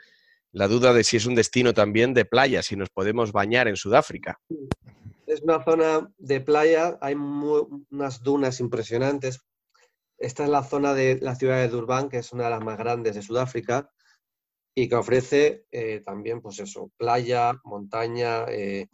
[0.53, 4.39] duda de si es un destino también de playa, si nos podemos bañar en Sudáfrica.
[5.27, 9.41] Es una zona de playa, hay unas dunas impresionantes.
[10.17, 12.79] Esta es la zona de la ciudad de Durban, que es una de las más
[12.79, 13.91] grandes de Sudáfrica
[14.77, 18.87] y que ofrece eh, también, pues eso, playa, montaña, eh,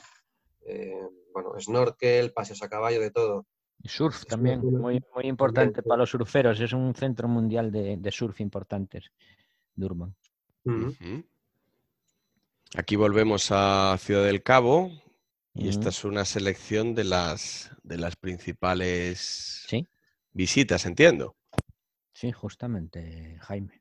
[0.64, 0.96] eh,
[1.32, 3.46] bueno, snorkel, paseos a caballo, de todo.
[3.82, 6.60] Y surf también, muy, muy importante para los surferos.
[6.60, 9.10] Es un centro mundial de, surf importantes,
[9.74, 10.14] Durban.
[12.76, 14.90] Aquí volvemos a Ciudad del Cabo
[15.54, 19.66] y esta es una selección de las, de las principales
[20.32, 21.36] visitas, entiendo.
[22.12, 23.79] Sí, justamente, Jaime.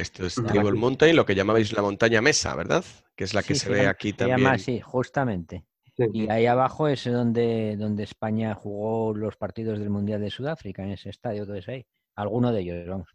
[0.00, 2.84] Esto es Table Mountain, lo que llamabais la montaña mesa, ¿verdad?
[3.14, 4.58] Que es la que se ve aquí también.
[4.58, 5.64] sí, justamente.
[6.12, 10.92] Y ahí abajo es donde, donde España jugó los partidos del Mundial de Sudáfrica, en
[10.92, 11.86] ese estadio, todo ahí.
[12.14, 13.08] Alguno de ellos, vamos.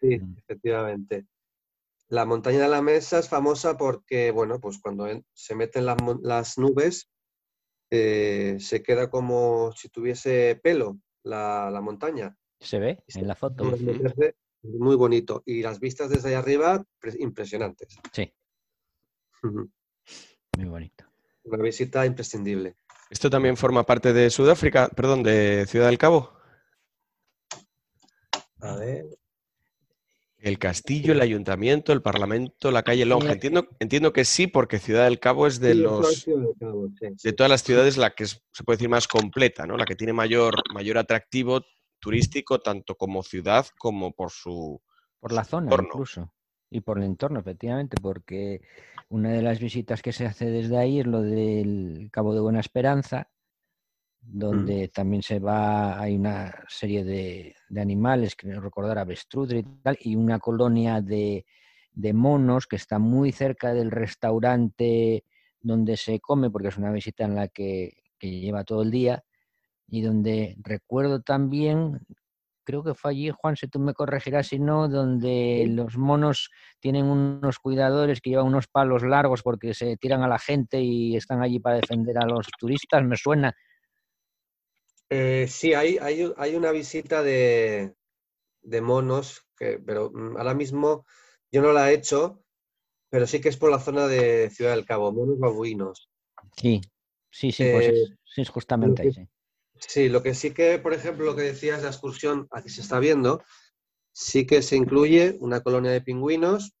[0.00, 0.36] Sí, mm.
[0.38, 1.26] efectivamente.
[2.08, 7.10] La montaña de la mesa es famosa porque, bueno, pues cuando se meten las, nubes,
[7.90, 12.36] eh, se queda como si tuviese pelo la, montaña.
[12.60, 13.64] Se ve en la foto.
[14.64, 15.42] Muy bonito.
[15.44, 16.84] Y las vistas desde ahí arriba,
[17.18, 17.96] impresionantes.
[18.12, 18.32] Sí.
[19.42, 21.04] Muy bonito.
[21.44, 22.76] Una visita imprescindible.
[23.10, 26.32] ¿Esto también forma parte de Sudáfrica, perdón, de Ciudad del Cabo?
[28.60, 29.04] A ver.
[30.38, 33.32] El castillo, el ayuntamiento, el parlamento, la calle Lonja.
[33.32, 37.96] Entiendo, entiendo que sí, porque Ciudad del Cabo es de los de todas las ciudades
[37.96, 39.76] la que se puede decir más completa, ¿no?
[39.76, 41.62] La que tiene mayor, mayor atractivo
[42.04, 44.78] turístico tanto como ciudad como por su
[45.18, 46.30] por la zona incluso
[46.68, 48.60] y por el entorno efectivamente porque
[49.08, 52.60] una de las visitas que se hace desde ahí es lo del Cabo de Buena
[52.60, 53.30] Esperanza
[54.20, 60.14] donde también se va hay una serie de, animales que recordar avestruces y tal y
[60.14, 61.46] una colonia de,
[61.92, 65.24] de monos que está muy cerca del restaurante
[65.62, 69.24] donde se come porque es una visita en la que, que lleva todo el día
[69.86, 72.06] y donde recuerdo también,
[72.64, 77.04] creo que fue allí, Juan, si tú me corregirás si no, donde los monos tienen
[77.06, 81.42] unos cuidadores que llevan unos palos largos porque se tiran a la gente y están
[81.42, 83.54] allí para defender a los turistas, me suena.
[85.10, 87.94] Eh, sí, hay, hay, una visita de,
[88.82, 91.06] monos, que, pero mm, ahora mismo
[91.52, 92.42] yo no la he hecho,
[93.10, 96.08] pero sí que es por la zona de Ciudad del Cabo, monos babuinos.
[96.56, 96.80] Sí,
[97.30, 99.12] sí, sí, pues es, eh, es justamente ahí.
[99.12, 99.28] Sí.
[99.78, 102.98] Sí, lo que sí que, por ejemplo, lo que decías, la excursión aquí se está
[102.98, 103.42] viendo,
[104.12, 106.74] sí que se incluye una colonia de pingüinos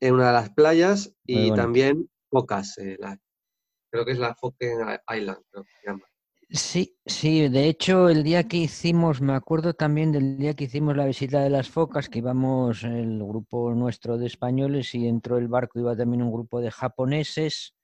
[0.00, 2.78] en una de las playas y también focas.
[2.78, 2.96] Eh,
[3.90, 6.04] creo que es la Foken Island, creo que se llama.
[6.50, 10.96] Sí, sí, de hecho el día que hicimos, me acuerdo también del día que hicimos
[10.96, 15.48] la visita de las focas, que íbamos el grupo nuestro de españoles y dentro del
[15.48, 17.74] barco iba también un grupo de japoneses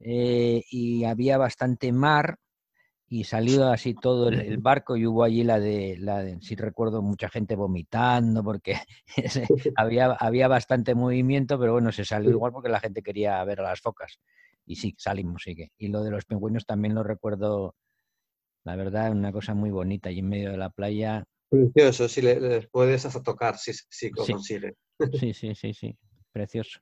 [0.00, 2.40] eh, y había bastante mar
[3.08, 7.28] y salió así todo el, barco y hubo allí la de, la si recuerdo, mucha
[7.28, 8.76] gente vomitando porque
[9.76, 13.64] había, había bastante movimiento, pero bueno, se salió igual porque la gente quería ver a
[13.64, 14.18] las focas.
[14.66, 15.70] Y sí, salimos, sí que.
[15.78, 17.76] Y lo de los pingüinos también lo recuerdo,
[18.64, 21.24] la verdad, una cosa muy bonita y en medio de la playa.
[21.48, 24.74] Precioso, si les puedes hasta tocar, si, si consigue.
[25.12, 25.96] Sí, sí, sí, sí,
[26.32, 26.80] precioso.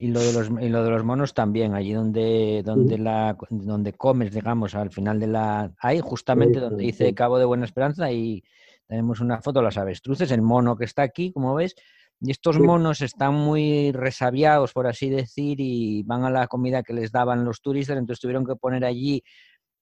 [0.00, 3.92] Y lo de los, y lo de los monos también, allí donde, donde, la, donde
[3.94, 5.72] comes, digamos, al final de la...
[5.80, 8.44] Ahí, justamente donde dice Cabo de Buena Esperanza, y
[8.86, 11.74] tenemos una foto de las avestruces, el mono que está aquí, como ves,
[12.20, 16.92] y estos monos están muy resabiados, por así decir, y van a la comida que
[16.92, 19.22] les daban los turistas, entonces tuvieron que poner allí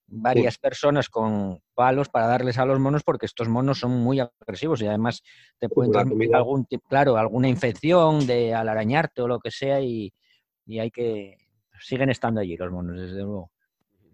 [0.08, 4.80] varias personas con palos para darles a los monos porque estos monos son muy agresivos
[4.80, 5.22] y además
[5.58, 10.12] te pueden transmitir algún claro alguna infección de al arañarte o lo que sea y,
[10.68, 11.36] hay que
[11.80, 13.52] siguen estando allí los monos desde luego.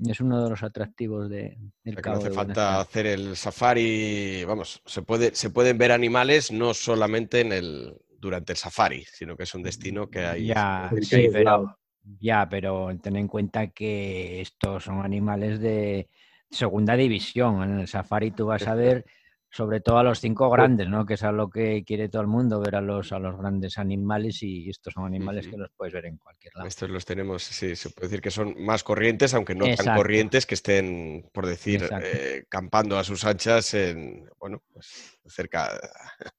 [0.07, 5.03] Es uno de los atractivos de, del No hace falta hacer el safari, vamos, se
[5.03, 9.55] puede se pueden ver animales no solamente en el durante el safari, sino que es
[9.55, 10.47] un destino que hay.
[10.47, 11.77] Ya, sí, pero,
[12.21, 16.09] ya, pero ten en cuenta que estos son animales de
[16.51, 17.63] segunda división.
[17.63, 19.05] En el safari tú vas a ver
[19.53, 21.05] sobre todo a los cinco grandes, ¿no?
[21.05, 23.77] Que es a lo que quiere todo el mundo, ver a los, a los grandes
[23.77, 26.67] animales y estos son animales que los puedes ver en cualquier lado.
[26.67, 30.47] Estos los tenemos, sí, se puede decir que son más corrientes, aunque no tan corrientes
[30.47, 35.79] que estén, por decir, eh, campando a sus anchas en, bueno, pues cerca,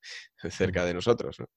[0.49, 1.47] cerca de nosotros, ¿no?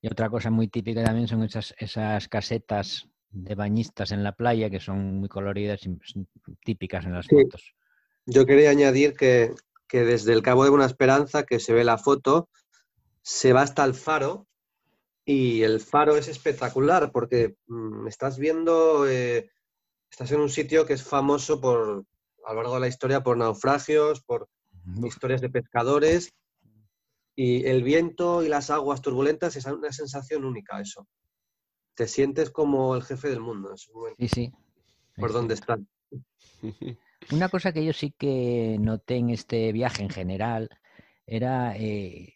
[0.00, 4.70] Y otra cosa muy típica también son esas, esas casetas de bañistas en la playa
[4.70, 5.98] que son muy coloridas y
[6.64, 7.74] típicas en las fotos.
[8.26, 9.54] Yo quería añadir que,
[9.90, 12.48] desde el Cabo de Buena Esperanza, que se ve la foto,
[13.22, 14.46] se va hasta el faro
[15.24, 19.50] y el faro es espectacular porque mm, estás viendo, eh,
[20.10, 22.04] estás en un sitio que es famoso por,
[22.46, 24.48] a lo largo de la historia por naufragios, por
[25.02, 26.34] historias de pescadores
[27.36, 31.06] y el viento y las aguas turbulentas es una sensación única eso.
[31.94, 33.76] Te sientes como el jefe del mundo.
[33.76, 34.52] sí, sí.
[35.16, 35.88] Por dónde están.
[37.30, 40.68] Una cosa que yo sí que noté en este viaje en general
[41.26, 42.34] era eh,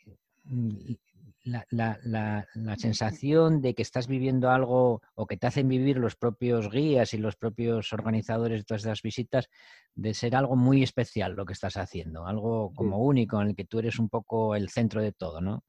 [1.70, 2.46] la,
[2.76, 7.18] sensación de que estás viviendo algo o que te hacen vivir los propios guías y
[7.18, 9.48] los propios organizadores de todas estas visitas,
[9.94, 13.64] de ser algo muy especial lo que estás haciendo, algo como único en el que
[13.64, 15.64] tú eres un poco el centro de todo, ¿no?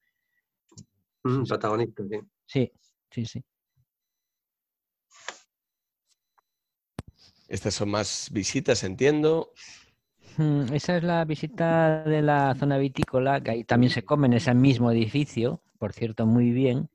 [1.23, 2.03] Un protagonista,
[2.45, 2.71] sí.
[3.11, 3.43] Sí, sí,
[7.47, 9.51] Estas son más visitas, entiendo.
[10.37, 14.33] Mm, esa es la visita de la zona vitícola, que ahí también se come en
[14.33, 16.89] ese mismo edificio, por cierto, muy bien.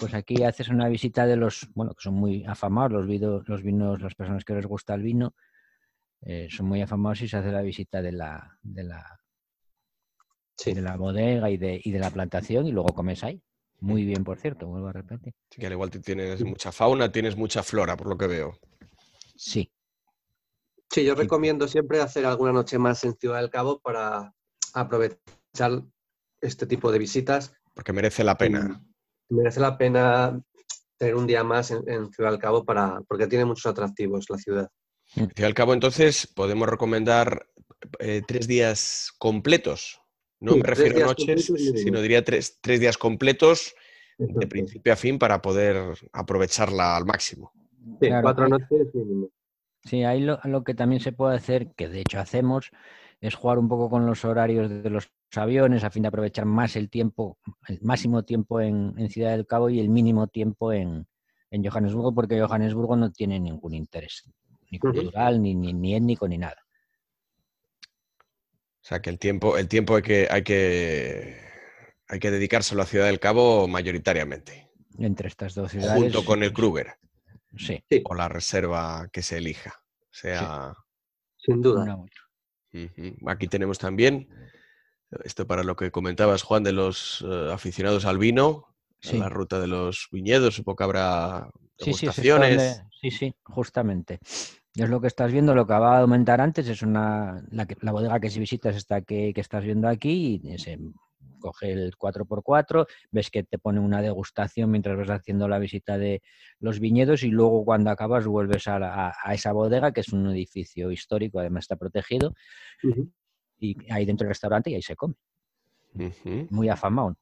[0.00, 3.62] Pues aquí haces una visita de los, bueno, que son muy afamados los vinos, los
[3.62, 5.34] vinos, las personas que les gusta el vino,
[6.20, 9.20] eh, son muy afamados y se hace la visita de la, de la,
[10.64, 13.40] de la bodega y de, y de la plantación y luego comes ahí.
[13.80, 15.32] Muy bien, por cierto, vuelvo a repetir.
[15.50, 18.58] Sí, que al igual tienes mucha fauna, tienes mucha flora, por lo que veo.
[19.36, 19.72] Sí,
[20.90, 24.34] Sí, yo recomiendo siempre hacer alguna noche más en Ciudad del Cabo para
[24.72, 25.82] aprovechar
[26.40, 27.52] este tipo de visitas.
[27.78, 28.82] Porque merece la pena.
[29.28, 30.42] Merece la pena
[30.96, 34.68] tener un día más en, Ciudad del Cabo para, porque tiene muchos atractivos la ciudad.
[35.14, 37.46] En Ciudad del Cabo, entonces, podemos recomendar
[38.00, 40.00] eh, tres días completos.
[40.40, 43.76] No me refiero a noches, sino diría tres, días completos
[44.18, 47.52] de principio a fin para poder aprovecharla al máximo.
[48.00, 49.28] Sí, cuatro noches mínimo.
[49.84, 52.72] Sí, ahí lo, que también se puede hacer, que de hecho hacemos,
[53.20, 56.76] es jugar un poco con los horarios de los aviones a fin de aprovechar más
[56.76, 61.06] el tiempo, el máximo tiempo en, Ciudad del Cabo y el mínimo tiempo en,
[61.50, 64.24] Johannesburgo, porque Johannesburgo no tiene ningún interés,
[64.70, 66.66] ni cultural, ni, ni, étnico, ni nada.
[67.80, 71.48] O sea que el tiempo, el tiempo hay que, hay que
[72.08, 74.70] hay que dedicárselo a Ciudad del Cabo mayoritariamente.
[74.98, 76.02] Entre estas dos ciudades.
[76.02, 76.94] Junto con el Kruger.
[77.56, 77.84] Sí.
[78.04, 79.82] O la reserva que se elija.
[80.10, 80.74] sea...
[81.36, 81.98] Sin duda.
[83.26, 84.28] Aquí tenemos también,
[85.24, 88.66] esto para lo que comentabas, Juan, de los eh, aficionados al vino,
[89.12, 92.82] la ruta de los viñedos, supongo que habrá degustaciones.
[93.00, 94.18] Sí, sí, justamente.
[94.74, 97.92] Es lo que estás viendo, lo que acaba de aumentar antes, es una la, la
[97.92, 100.78] bodega que si visitas esta que, que estás viendo aquí, y ese
[101.38, 106.22] coge el 4x4, ves que te pone una degustación mientras vas haciendo la visita de
[106.60, 111.38] los viñedos y luego cuando acabas vuelves a, esa bodega, que es un edificio histórico,
[111.40, 112.34] además está protegido,
[113.58, 115.14] y hay dentro del restaurante y ahí se come.
[116.50, 117.16] Muy afamado.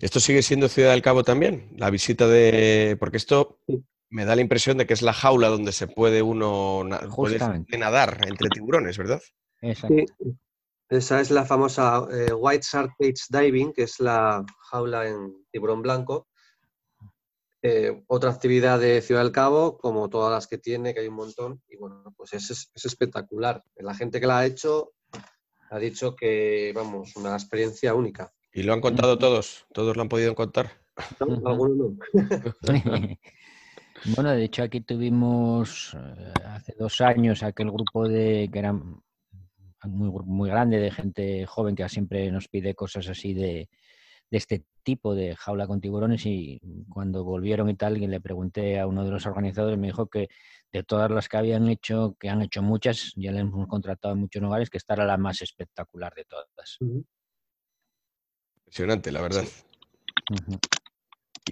[0.00, 1.68] ¿Esto sigue siendo Ciudad del Cabo también?
[1.76, 2.96] La visita de...
[2.98, 3.58] Porque esto
[4.08, 6.82] me da la impresión de que es la jaula donde se puede uno
[7.78, 9.20] nadar entre tiburones, ¿verdad?
[9.62, 10.04] Exacto.
[10.90, 15.82] Esa es la famosa eh, White Shark Cage Diving, que es la jaula en tiburón
[15.82, 16.26] blanco.
[17.62, 21.14] Eh, otra actividad de Ciudad del Cabo, como todas las que tiene, que hay un
[21.14, 23.62] montón, y bueno, pues es, espectacular.
[23.76, 24.94] La gente que la ha hecho
[25.70, 28.32] ha dicho que, vamos, una experiencia única.
[28.52, 29.66] ¿Y lo han contado todos?
[29.72, 30.72] ¿Todos lo han podido contar?
[31.20, 31.98] algunos no.
[34.16, 39.00] bueno, de hecho aquí tuvimos eh, hace dos años aquel grupo de que eran
[39.84, 43.68] muy, muy grande de gente joven que siempre nos pide cosas así de,
[44.30, 48.78] de este tipo de jaula con tiburones y cuando volvieron y tal, y le pregunté
[48.78, 50.28] a uno de los organizadores, me dijo que
[50.72, 54.20] de todas las que habían hecho, que han hecho muchas, ya le hemos contratado en
[54.20, 56.78] muchos lugares, que esta era la más espectacular de todas.
[58.58, 59.44] Impresionante, la verdad.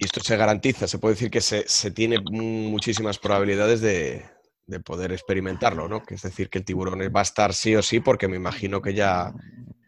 [0.00, 4.24] Y esto se garantiza, se puede decir que se, tiene muchísimas probabilidades de,
[4.68, 6.04] de, poder experimentarlo, ¿no?
[6.04, 8.80] Que es decir, que el tiburón va a estar sí o sí, porque me imagino
[8.80, 9.32] que ya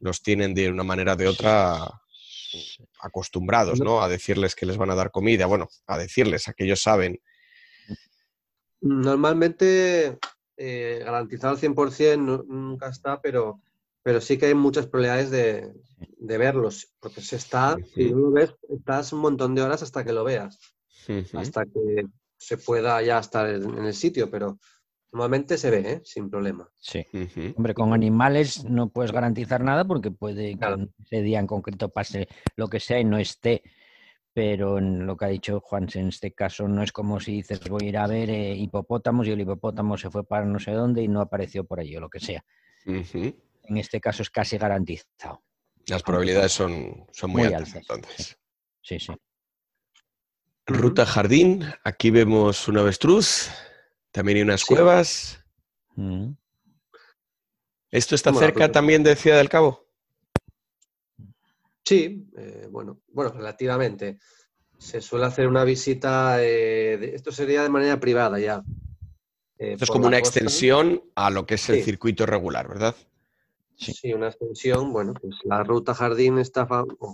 [0.00, 1.86] los tienen de una manera o de otra
[3.00, 4.02] acostumbrados, ¿no?
[4.02, 7.20] A decirles que les van a dar comida, bueno, a decirles a que ellos saben.
[8.80, 10.18] Normalmente
[10.56, 13.60] eh, garantizado al 100% nunca está, pero,
[14.02, 18.54] pero sí que hay muchas probabilidades de, verlos, porque se está, si no lo ves,
[18.68, 20.58] estás un montón de horas hasta que lo veas,
[21.34, 22.06] hasta que
[22.40, 24.58] se pueda ya estar en el sitio, pero
[25.12, 26.00] Normalmente se ve, ¿eh?
[26.04, 26.70] sin problema.
[26.78, 27.04] Sí.
[27.56, 32.28] Hombre, con animales no puedes garantizar nada porque puede que ese día en concreto pase
[32.54, 33.62] lo que sea y no esté.
[34.32, 37.60] Pero en lo que ha dicho Juan, en este caso no es como si dices
[37.68, 40.70] voy a ir a ver eh, hipopótamos y el hipopótamo se fue para no sé
[40.70, 42.44] dónde y no apareció por allí o lo que sea.
[42.86, 45.42] En este caso es casi garantizado.
[45.88, 48.38] Las probabilidades son, son muy, altas, entonces.
[48.80, 49.12] Sí, sí.
[50.70, 53.50] Ruta Jardín, aquí vemos un avestruz.
[54.12, 55.44] También hay unas cuevas.
[55.96, 56.30] Mm.
[57.90, 59.88] ¿Esto está cerca también de Ciudad del Cabo?
[61.84, 64.18] Sí, eh, bueno, bueno, relativamente.
[64.78, 68.62] Se suele hacer una visita, eh, esto sería de manera privada ya.
[69.58, 72.94] Eh, esto es como una extensión a lo que es el circuito regular, ¿verdad?
[73.76, 74.12] Sí.
[74.12, 76.68] una extensión, bueno, pues la ruta jardín está,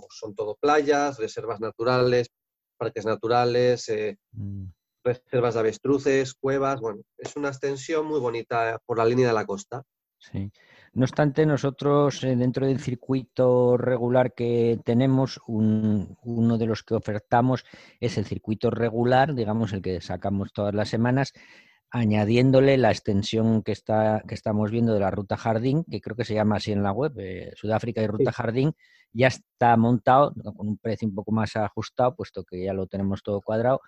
[0.09, 2.29] son todo playas, reservas naturales,
[2.77, 3.91] parques naturales,
[4.31, 4.65] mm
[5.07, 9.45] reservas de avestruces, cuevas, bueno, es una extensión muy bonita por la línea de la
[9.45, 9.83] costa.
[10.19, 10.51] Sí.
[10.93, 17.65] No obstante, nosotros eh, dentro del circuito regular que tenemos, uno de los que ofertamos
[17.99, 21.33] es el circuito regular, digamos, el que sacamos todas las semanas,
[21.89, 26.25] añadiéndole la extensión que, está, que estamos viendo de la Ruta Jardín, que creo que
[26.25, 28.73] se llama así en la web, eh, Sudáfrica y Ruta Jardín,
[29.13, 33.23] ya está montado con un precio un poco más ajustado, puesto que ya lo tenemos
[33.23, 33.81] todo cuadrado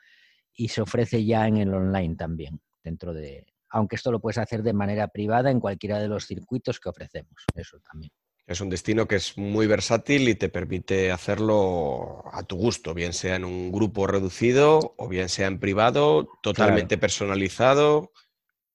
[0.54, 4.64] y se ofrece ya en el online también, dentro de, aunque esto lo puedes hacer
[4.64, 8.12] de manera privada en cualquiera de los circuitos que ofrecemos, eso también.
[8.50, 13.14] Es un destino que es muy versátil y te permite hacerlo a tu gusto, bien
[13.14, 18.12] sea en un grupo reducido o bien sea en privado, totalmente personalizado.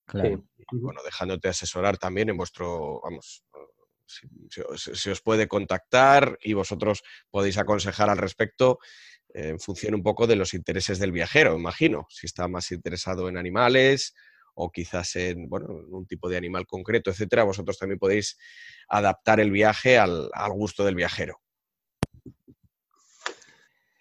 [0.06, 0.44] Claro.
[0.70, 3.44] bueno, dejándote asesorar también en vuestro, vamos,
[4.06, 8.78] si, os puede contactar y vosotros podéis aconsejar al respecto
[9.30, 13.36] en función un poco de los intereses del viajero, imagino, si está más interesado en
[13.36, 14.14] animales
[14.54, 18.38] o quizás en bueno, un tipo de animal concreto, etcétera, vosotros también podéis
[18.88, 21.40] adaptar el viaje al, gusto del viajero.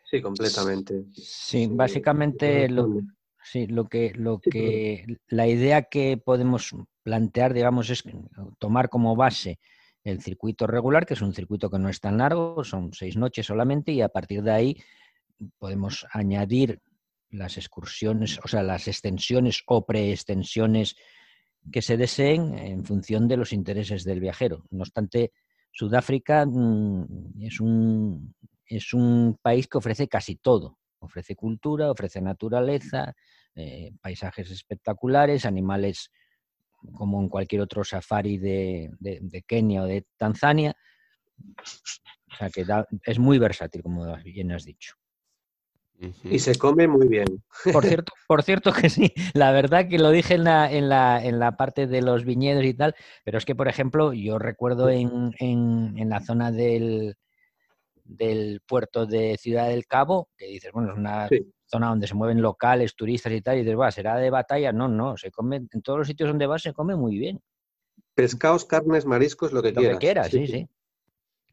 [0.10, 1.06] Sí, completamente.
[1.16, 3.02] Sí, básicamente lo,
[3.44, 8.04] sí, lo que, lo que la idea que podemos plantear, digamos, es
[8.60, 9.60] tomar como base
[10.04, 13.46] el circuito regular, que es un circuito que no es tan largo, son seis noches
[13.46, 14.78] solamente, y a partir de ahí
[15.58, 16.82] podemos añadir
[17.34, 20.96] las excursiones, o sea, las extensiones o preextensiones
[21.72, 24.66] que se deseen en función de los intereses del viajero.
[24.70, 25.32] No obstante,
[25.72, 30.78] Sudáfrica mm, es un, es un país que ofrece casi todo.
[31.00, 33.14] Ofrece cultura, ofrece naturaleza,
[33.56, 36.12] eh, paisajes espectaculares, animales
[36.94, 38.92] como en cualquier otro safari de,
[39.48, 40.76] Kenia o de Tanzania.
[41.38, 42.66] O sea que
[43.06, 44.96] es muy versátil, como bien has dicho.
[46.00, 47.44] Y se come muy bien.
[47.72, 51.24] Por cierto, por cierto que sí, la verdad que lo dije en la, en la,
[51.24, 54.90] en la parte de los viñedos y tal, pero es que, por ejemplo, yo recuerdo
[54.90, 57.16] en, en, la zona del,
[58.04, 61.30] del puerto de Ciudad del Cabo, que dices, bueno, es una
[61.66, 64.74] zona donde se mueven locales, turistas y tal, y dices, va, ¿será de batalla?
[64.74, 67.42] No, no, se come, en todos los sitios donde vas se come muy bien.
[68.14, 69.94] Pescados, carnes, mariscos, lo que quieras.
[69.94, 70.68] Lo que quieras, sí, sí.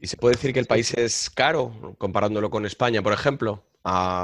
[0.01, 3.62] ¿Y se puede decir que el país es caro, comparándolo con España, por ejemplo?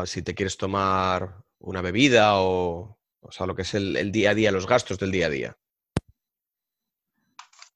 [0.07, 2.97] Si te quieres tomar una bebida o,
[3.27, 5.59] o sea, lo que es el, día a día, los gastos del día a día.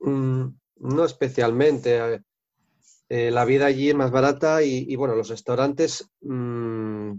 [0.01, 2.23] Mm, no especialmente.
[3.09, 7.13] Eh, la vida allí es más barata y, bueno, los restaurantes mm,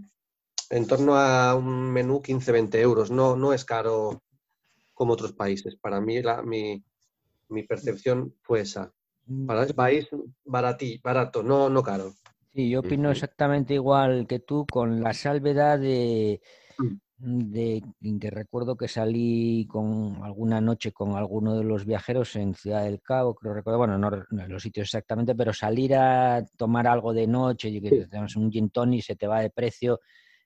[0.69, 3.11] en torno a un menú 15-20 euros.
[3.11, 4.23] No, no es caro
[4.93, 5.75] como otros países.
[5.75, 6.81] Para mí la, mi,
[7.49, 8.93] mi percepción fue esa.
[9.45, 10.07] Para el país
[10.45, 12.13] baratí, barato, no, no caro.
[12.53, 16.41] Sí, yo opino exactamente igual que tú, con la salvedad de,
[16.77, 17.51] mm.
[17.51, 23.01] de, recuerdo que salí con alguna noche con alguno de los viajeros en Ciudad del
[23.01, 27.25] Cabo, creo recuerdo, bueno, no, en los sitios exactamente, pero salir a tomar algo de
[27.25, 30.01] noche, y que tenemos un gin tonic se te va de precio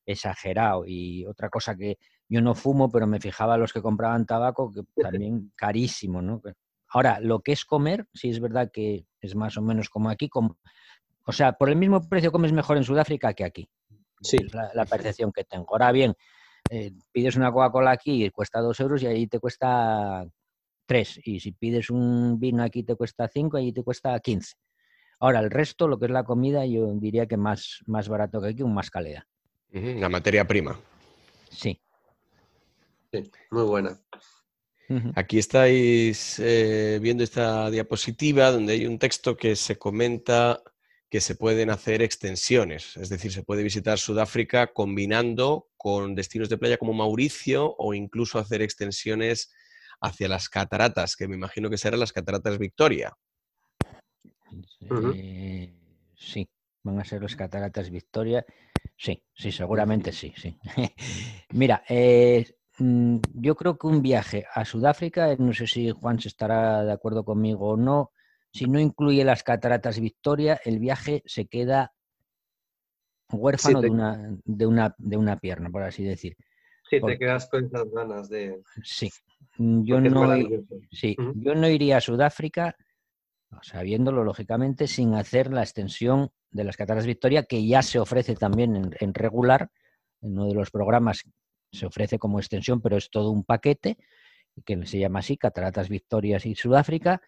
[0.06, 0.84] exagerado.
[0.86, 1.97] Y otra cosa que
[2.30, 4.82] yo no fumo, pero me fijaba los que compraban tabaco, que
[5.24, 6.41] también carísimo, ¿no?
[6.89, 10.30] Ahora, lo que es comer, sí es verdad que es más o menos como aquí,
[11.26, 13.69] o sea, por el mismo precio comes mejor en Sudáfrica que aquí.
[14.21, 14.38] Sí.
[14.38, 15.67] Es la percepción que tengo.
[15.71, 16.15] Ahora bien,
[16.69, 20.26] eh, pides una Coca-Cola aquí y cuesta dos euros y ahí te cuesta
[20.86, 21.19] tres.
[21.23, 24.55] Y si pides un vino aquí te cuesta cinco y allí te cuesta quince.
[25.19, 28.49] Ahora, el resto, lo que es la comida, yo diría que más, más barato que
[28.49, 29.23] aquí, un más calidad.
[29.71, 30.80] La materia prima.
[31.49, 31.80] Sí.
[33.11, 33.97] Sí, muy buena.
[35.15, 40.61] Aquí estáis eh, viendo esta diapositiva donde hay un texto que se comenta
[41.16, 46.57] que se pueden hacer extensiones, es decir, se puede visitar Sudáfrica combinando con destinos de
[46.57, 49.55] playa como Mauricio o incluso hacer extensiones
[50.01, 53.13] hacia las cataratas, que me imagino que serán las cataratas Victoria.
[56.18, 56.49] sí,
[56.84, 58.45] van a ser las cataratas Victoria.
[58.97, 60.59] Sí, sí, seguramente sí, sí.
[61.53, 62.45] Mira, eh,
[62.78, 66.91] mm, yo creo que un viaje a Sudáfrica, no sé si Juan se estará de
[66.91, 68.11] acuerdo conmigo o no,
[68.56, 71.93] si no incluye las cataratas Victoria, el viaje se queda
[73.30, 76.38] huérfano de, una, de, una, de una pierna, por así decir.
[76.89, 78.62] Sí, te quedas con esas ganas de...
[78.82, 79.12] Sí,
[79.58, 80.38] yo no,
[80.89, 82.78] sí, yo no iría a Sudáfrica,
[83.62, 88.78] sabiéndolo lógicamente, sin hacer la extensión de las cataratas Victoria, que ya se ofrece también
[88.78, 89.70] en, en regular,
[90.22, 91.24] en uno de los programas
[91.74, 93.97] se ofrece como extensión, pero es todo un paquete,
[94.64, 97.22] que se llama así, Cataratas Victorias y Sudáfrica,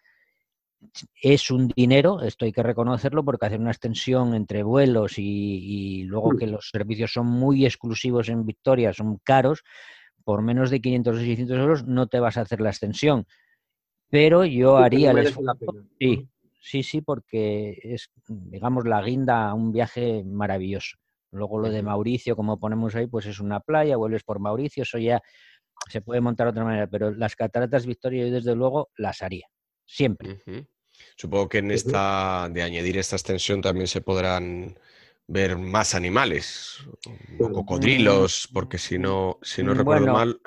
[1.20, 6.32] es un dinero, esto hay que reconocerlo, porque hacer una extensión entre vuelos y, luego
[6.32, 6.36] mm.
[6.36, 9.62] que los servicios son muy exclusivos en Victoria, son caros,
[10.24, 13.26] por menos de 500 o 600 euros no te vas a hacer la extensión.
[14.10, 15.34] Pero yo haría el
[15.98, 16.28] Sí,
[16.60, 20.96] sí, sí, porque es, digamos, la guinda a un viaje maravilloso.
[21.30, 24.98] Luego lo de Mauricio, como ponemos ahí, pues es una playa, vuelves por Mauricio, eso
[24.98, 25.20] ya
[25.88, 29.46] se puede montar de otra manera, pero las cataratas Victoria yo desde luego las haría
[29.88, 30.38] siempre.
[31.16, 34.78] Supongo que en esta, de añadir esta extensión también se podrán
[35.26, 36.86] ver más animales,
[37.38, 40.40] cocodrilos, porque si no, si no recuerdo mal,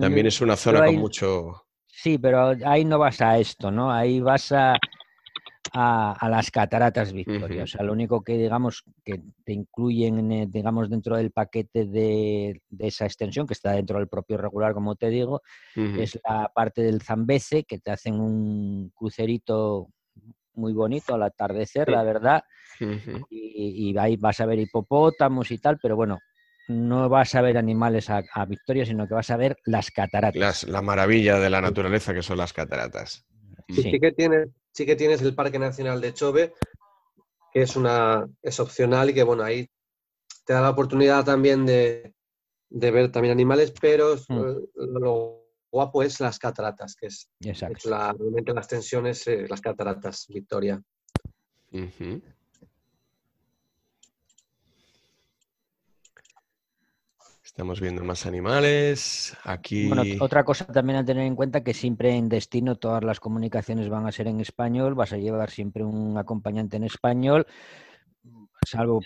[0.00, 1.66] también mm, es una zona con mucho...
[1.86, 3.92] Sí, pero ahí no vas a esto, ¿no?
[3.92, 4.74] Ahí vas a,
[5.72, 7.64] a, las cataratas Victoria.
[7.64, 12.60] O sea, lo único que digamos que te incluyen, eh, digamos, dentro del paquete de,
[12.78, 15.42] esa extensión, que está dentro del propio regular, como te digo,
[15.74, 19.88] es la parte del Zambeze, que te hacen un crucerito
[20.54, 22.42] muy bonito al atardecer, la verdad.
[23.30, 26.18] y, ahí vas a ver hipopótamos y tal, pero bueno,
[26.68, 30.64] no vas a ver animales a, Victoria, sino que vas a ver las cataratas.
[30.64, 33.26] la maravilla de la naturaleza que son las cataratas.
[33.68, 36.54] Sí, que tiene sí que tienes el Parque Nacional de Chove,
[37.52, 39.68] que es, una, es opcional y que, bueno, ahí
[40.44, 42.14] te da la oportunidad también de,
[42.70, 44.56] ver también animales, pero mm.
[44.74, 47.30] lo guapo es las cataratas, que es,
[47.84, 50.82] la, realmente las tensiones, eh, las cataratas, Victoria.
[57.52, 59.36] Estamos viendo más animales.
[59.44, 59.86] Aquí.
[59.86, 63.90] Bueno, otra cosa también a tener en cuenta que siempre en destino todas las comunicaciones
[63.90, 67.46] van a ser en español, vas a llevar siempre un acompañante en español,
[68.64, 69.02] salvo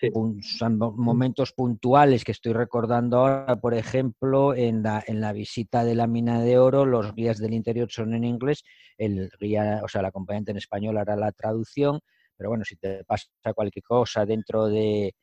[0.94, 6.06] momentos puntuales que estoy recordando ahora, por ejemplo, en la, en la visita de la
[6.06, 8.62] mina de oro, los guías del interior son en inglés,
[8.96, 11.98] el guía, o sea, el acompañante en español hará la traducción,
[12.36, 13.26] pero bueno, si te pasa
[13.56, 15.16] cualquier cosa dentro de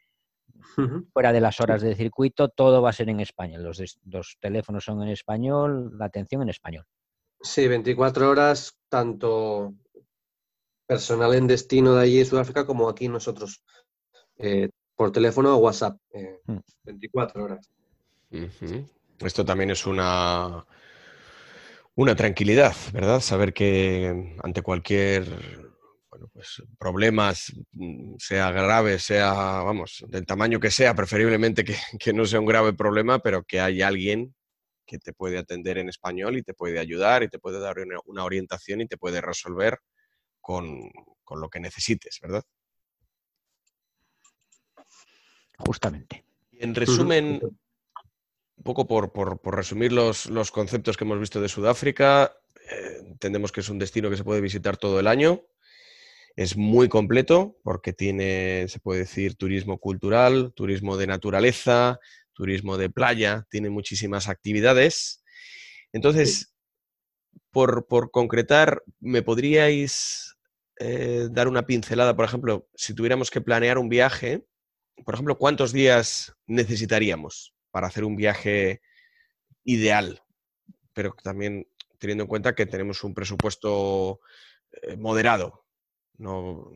[1.11, 3.63] fuera de las horas de circuito, todo va a ser en español.
[3.63, 6.85] Los, teléfonos son en español, la atención en español.
[7.41, 9.73] Sí, 24 horas, tanto
[10.85, 13.63] personal en destino de allí en Sudáfrica como aquí nosotros,
[14.37, 15.97] eh, por teléfono o WhatsApp,
[16.83, 17.45] 24 eh, mm.
[17.45, 17.71] horas.
[19.19, 20.65] Esto también es una,
[21.95, 23.19] una tranquilidad, ¿verdad?
[23.19, 25.72] Saber que ante cualquier
[26.13, 31.65] bueno, pues, problemas, mm, sea grave, sea, vamos, del tamaño que sea, preferiblemente
[31.99, 34.35] que, no sea un grave problema, pero que hay alguien
[34.85, 38.23] que te puede atender en español y te puede ayudar y te puede dar una,
[38.23, 39.79] orientación y te puede resolver
[40.39, 40.91] con,
[41.31, 42.43] lo que necesites, ¿verdad?
[45.57, 46.25] Justamente.
[46.51, 52.37] en resumen, un poco por, resumir los, conceptos que hemos visto de Sudáfrica,
[52.69, 55.43] eh, entendemos que es un destino que se puede visitar todo el año,
[56.35, 61.99] es muy completo porque tiene, se puede decir, turismo cultural, turismo de naturaleza,
[62.33, 65.23] turismo de playa, tiene muchísimas actividades.
[65.91, 66.53] Entonces,
[67.51, 70.35] por, concretar, ¿me podríais
[70.79, 74.43] eh, dar una pincelada, por ejemplo, si tuviéramos que planear un viaje,
[75.05, 78.81] por ejemplo, cuántos días necesitaríamos para hacer un viaje
[79.63, 80.23] ideal?
[80.93, 81.67] Pero también
[81.99, 84.19] teniendo en cuenta que tenemos un presupuesto
[84.81, 85.62] eh, moderado.
[86.17, 86.71] No,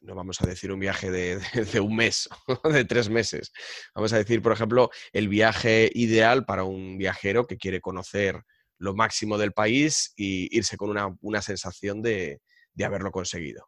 [0.00, 2.28] no vamos a decir un viaje de, un mes
[2.64, 3.52] de tres meses.
[3.94, 8.42] Vamos a decir, por ejemplo, el viaje ideal para un viajero que quiere conocer
[8.78, 12.40] lo máximo del país y irse con una, sensación de,
[12.84, 13.66] haberlo conseguido.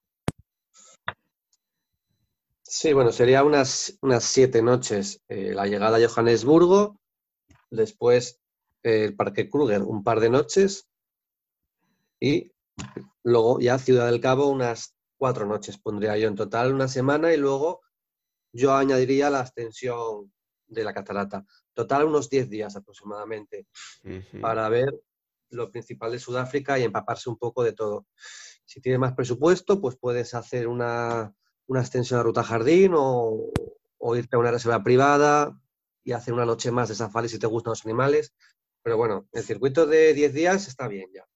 [2.63, 5.21] Sí, bueno, sería unas, unas siete noches.
[5.29, 7.01] Eh, la llegada a Johannesburgo,
[7.71, 8.41] después
[8.85, 10.87] eh, el Parque Kruger un par de noches
[12.21, 12.53] y
[13.23, 17.37] luego ya Ciudad del Cabo unas cuatro noches pondría yo en total, una semana y
[17.37, 17.81] luego
[18.53, 20.33] yo añadiría la extensión
[20.67, 21.45] de la catarata.
[21.75, 23.67] Total unos 10 días aproximadamente
[24.41, 24.99] para ver
[25.51, 28.07] lo principal de Sudáfrica y empaparse un poco de todo.
[28.65, 31.35] Si tienes más presupuesto, pues puedes hacer una,
[31.69, 33.51] extensión de ruta jardín o,
[33.99, 35.61] o, irte a una reserva privada
[36.05, 38.33] y hacer una noche más de safari si te gustan los animales.
[38.83, 41.30] Pero bueno, el circuito de 10 días está bien ya.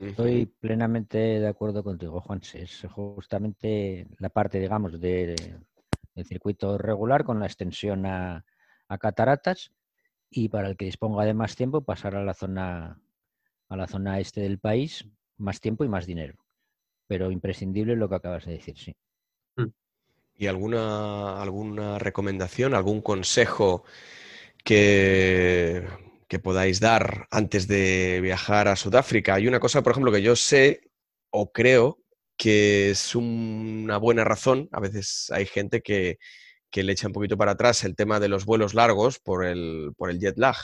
[0.00, 2.40] Estoy plenamente de acuerdo contigo, Juan.
[2.54, 5.36] Es justamente la parte, digamos, del
[6.24, 8.44] circuito regular con la extensión a,
[8.98, 9.72] cataratas
[10.30, 13.00] y para el que disponga de más tiempo pasar a la zona
[13.68, 16.34] a la zona este del país, más tiempo y más dinero.
[17.06, 18.96] Pero imprescindible lo que acabas de decir, sí.
[19.56, 19.68] Mm.
[20.38, 23.84] ¿Y alguna, alguna recomendación, algún consejo
[24.64, 25.86] que
[26.30, 29.34] que podáis dar antes de viajar a Sudáfrica.
[29.34, 30.80] Hay una cosa, por ejemplo, que yo sé
[31.30, 31.98] o creo
[32.36, 34.68] que es una buena razón.
[34.70, 36.18] A veces hay gente que,
[36.72, 40.08] le echa un poquito para atrás el tema de los vuelos largos por el, por
[40.08, 40.54] el jet lag.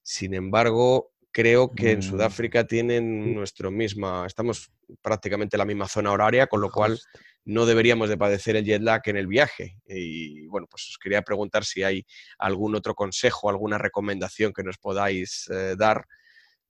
[0.00, 2.02] Sin embargo, creo que en mm.
[2.02, 4.70] Sudáfrica tienen nuestro misma, estamos
[5.02, 7.00] prácticamente en la misma zona horaria, con lo cual
[7.44, 9.76] no deberíamos de padecer el jet lag en el viaje.
[9.86, 12.06] Y bueno, pues os quería preguntar si hay
[12.38, 16.04] algún otro consejo, alguna recomendación que nos podáis eh, dar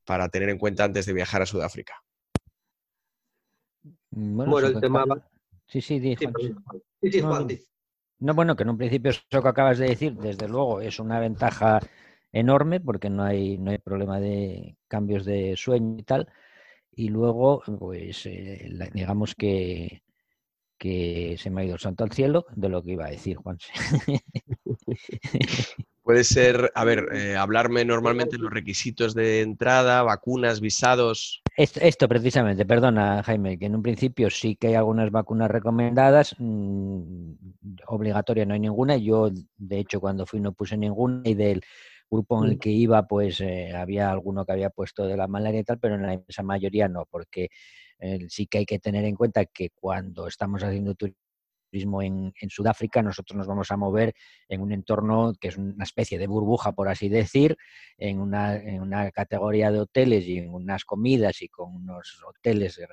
[0.04, 1.94] para tener en cuenta antes de viajar a Sudáfrica.
[4.10, 5.04] Mm, bueno, el tema...
[5.66, 6.16] Sí, sí, di,
[8.20, 11.18] no, bueno, que en un principio eso que acabas de decir, desde luego, es una
[11.20, 11.80] ventaja
[12.32, 16.28] enorme porque no hay, no hay problema de cambios de sueño y tal.
[16.92, 20.02] Y luego, pues, eh, digamos que
[20.80, 23.36] que se me ha ido el santo al cielo de lo que iba a decir,
[23.36, 23.58] Juan.
[26.02, 31.42] Puede ser, a ver, eh, hablarme normalmente los requisitos de entrada, vacunas, visados.
[31.54, 37.32] Esto, precisamente, perdona Jaime, que en un principio sí que hay algunas vacunas recomendadas, mm,
[37.88, 38.96] obligatoria no hay ninguna.
[38.96, 41.60] Yo, de hecho, cuando fui no puse ninguna y del
[42.10, 45.60] grupo en el que iba, pues eh, había alguno que había puesto de la malaria
[45.60, 47.50] y tal, pero en la inmensa mayoría no, porque
[48.28, 53.36] sí que hay que tener en cuenta que cuando estamos haciendo turismo en, Sudáfrica, nosotros
[53.36, 54.14] nos vamos a mover
[54.48, 57.56] en un entorno que es una especie de burbuja, por así decir,
[57.96, 62.78] en una, en una categoría de hoteles y en unas comidas y con unos hoteles
[62.78, 62.86] eh,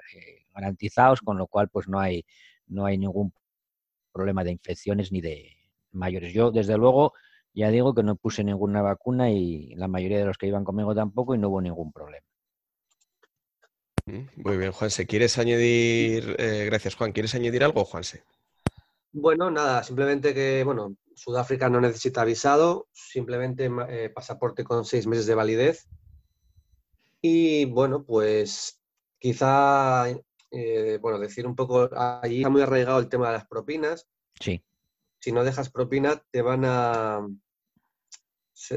[0.54, 2.24] garantizados, con lo cual pues no hay,
[2.68, 3.34] no hay ningún
[4.12, 5.58] problema de infecciones ni de
[5.92, 6.34] mayores.
[6.34, 7.14] Yo, desde luego,
[7.54, 10.94] ya digo que no puse ninguna vacuna y la mayoría de los que iban conmigo
[10.94, 12.26] tampoco y no hubo ningún problema.
[14.08, 15.06] Muy bien, Juanse.
[15.06, 18.24] ¿Quieres añadir, eh, gracias Juan, ¿quieres añadir algo, Juanse?
[19.12, 25.26] Bueno, nada, simplemente que, bueno, Sudáfrica no necesita visado, simplemente eh, pasaporte con seis meses
[25.26, 25.90] de validez.
[27.22, 28.80] Y bueno, pues
[29.20, 30.10] quizá,
[30.52, 34.08] eh, bueno, decir un poco, allí está muy arraigado el tema de las propinas.
[34.40, 34.64] Sí.
[35.20, 37.28] Si no dejas propina, te van a,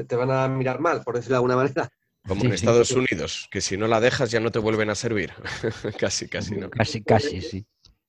[0.07, 1.89] te van a mirar mal, por decirlo de alguna manera.
[2.27, 5.33] Como en Estados Unidos, que si no la dejas ya no te vuelven a servir.
[5.99, 6.69] casi, casi, ¿no?
[6.69, 7.65] Casi, casi, sí.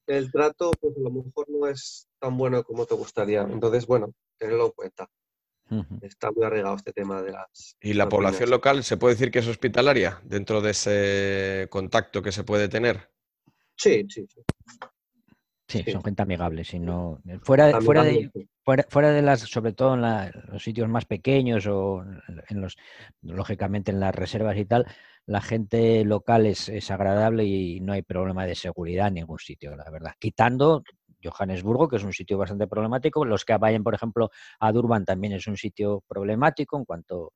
[0.06, 3.42] El trato, pues a lo mejor no es tan bueno como te gustaría.
[3.42, 5.08] Entonces, bueno, tenlo en cuenta.
[6.02, 7.76] Está muy arraigado este tema de las.
[7.80, 12.30] ¿Y la población local se puede decir que es hospitalaria dentro de ese contacto que
[12.30, 13.10] se puede tener?
[13.76, 14.42] Sí, sí, sí.
[15.72, 18.30] Sí, son gente amigable, sino fuera, fuera de
[18.64, 22.04] fuera, de las, sobre todo en los sitios más pequeños o
[22.48, 22.76] en los,
[23.22, 24.86] lógicamente en las reservas y tal,
[25.26, 29.90] la gente local es, agradable y no hay problema de seguridad en ningún sitio, la
[29.90, 30.12] verdad.
[30.18, 30.82] Quitando
[31.22, 35.32] Johannesburgo, que es un sitio bastante problemático, los que vayan, por ejemplo, a Durban también
[35.32, 37.32] es un sitio problemático en cuanto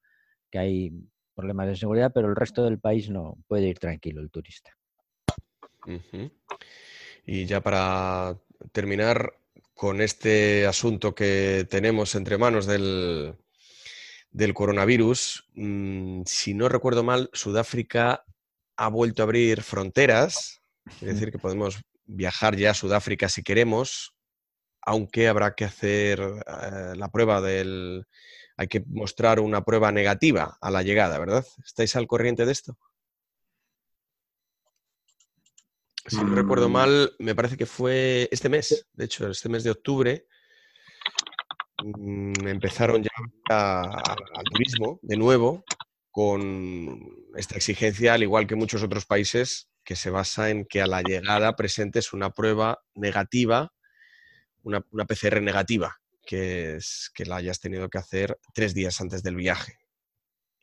[0.50, 0.92] que hay
[1.34, 4.70] problemas de seguridad, pero el resto del país no puede ir tranquilo el turista.
[7.26, 8.38] Y ya para
[8.72, 9.34] terminar,
[9.74, 13.36] con este asunto que tenemos entre manos del,
[14.30, 18.24] del coronavirus, mm, si no recuerdo mal, Sudáfrica
[18.76, 24.14] ha vuelto a abrir fronteras, es decir, que podemos viajar ya a Sudáfrica si queremos,
[24.80, 28.06] aunque habrá que hacer eh, la prueba del...
[28.56, 31.44] Hay que mostrar una prueba negativa a la llegada, ¿verdad?
[31.62, 32.78] ¿Estáis al corriente de esto?
[36.08, 36.72] Si no recuerdo mm.
[36.72, 40.26] mal, me parece que fue este mes, de hecho, este mes de octubre,
[41.82, 43.10] mm, empezaron ya
[43.50, 45.64] al turismo de nuevo
[46.10, 46.98] con
[47.34, 51.02] esta exigencia, al igual que muchos otros países, que se basa en que a la
[51.02, 53.72] llegada presentes una prueba negativa,
[54.62, 55.96] una, PCR negativa,
[56.26, 59.78] que es que la hayas tenido que hacer tres días antes del viaje.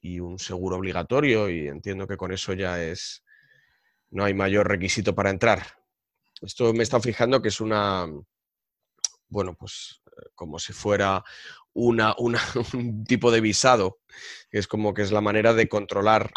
[0.01, 3.22] Y un seguro obligatorio, y entiendo que con eso ya es,
[4.13, 5.65] no hay mayor requisito para entrar.
[6.41, 8.07] Esto me estado fijando que es una,
[9.27, 11.23] bueno, pues eh, como si fuera
[11.73, 12.15] una,
[12.73, 13.99] un tipo de visado,
[14.51, 16.31] que es como que es la manera de controlar,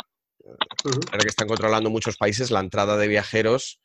[0.45, 3.81] ahora que están controlando muchos países, la entrada de viajeros,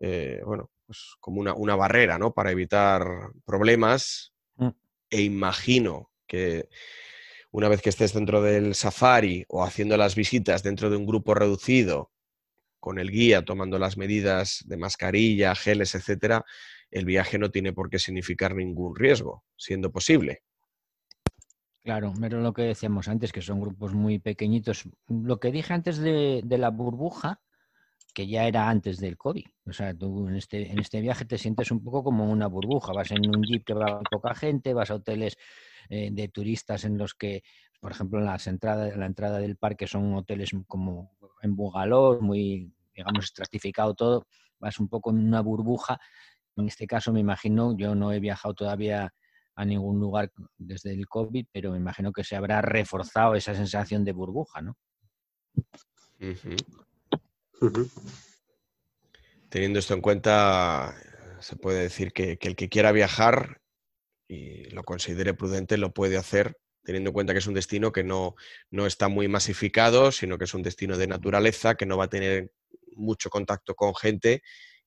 [0.00, 2.34] eh, bueno, pues como una, una, barrera, ¿no?
[2.34, 4.32] Para evitar problemas.
[4.56, 4.68] Mm.
[5.10, 6.68] E imagino que
[7.50, 11.34] una vez que estés dentro del safari o haciendo las visitas dentro de un grupo
[11.34, 12.13] reducido
[12.84, 16.44] con el guía tomando las medidas de mascarilla, geles, etcétera,
[16.90, 20.42] el viaje no tiene por qué significar ningún riesgo, siendo posible.
[21.82, 24.86] Claro, pero lo que decíamos antes, que son grupos muy pequeñitos.
[25.08, 27.40] Lo que dije antes de, la burbuja,
[28.12, 29.46] que ya era antes del COVID.
[29.64, 32.92] O sea, tú en este, en este viaje te sientes un poco como una burbuja.
[32.92, 35.38] Vas en un jeep que va poca gente, vas a hoteles
[35.88, 37.44] eh, de turistas en los que,
[37.80, 42.72] por ejemplo, en las entradas, la entrada del parque son hoteles como en bungalows, muy,
[42.94, 44.26] digamos, estratificado todo,
[44.58, 45.98] vas un poco en una burbuja.
[46.56, 49.12] En este caso, me imagino, yo no he viajado todavía
[49.56, 54.04] a ningún lugar desde el COVID, pero me imagino que se habrá reforzado esa sensación
[54.04, 54.76] de burbuja, ¿no?
[59.48, 60.94] Teniendo esto en cuenta,
[61.38, 63.60] se puede decir que, que, el que quiera viajar
[64.28, 68.04] y lo considere prudente lo puede hacer, teniendo en cuenta que es un destino que
[68.04, 68.34] no,
[68.70, 72.10] no está muy masificado, sino que es un destino de naturaleza, que no va a
[72.10, 72.52] tener
[72.94, 74.42] mucho contacto con gente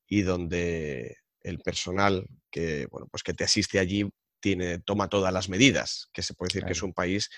[0.07, 5.49] y donde el personal que, bueno, pues que te asiste allí tiene, toma todas las
[5.49, 7.29] medidas, que se puede decir que es un país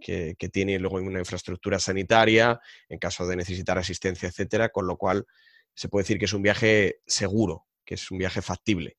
[0.00, 5.26] que, tiene luego una infraestructura sanitaria en caso de necesitar asistencia, etcétera, con lo cual
[5.74, 8.98] se puede decir que es un viaje seguro, que es un viaje factible.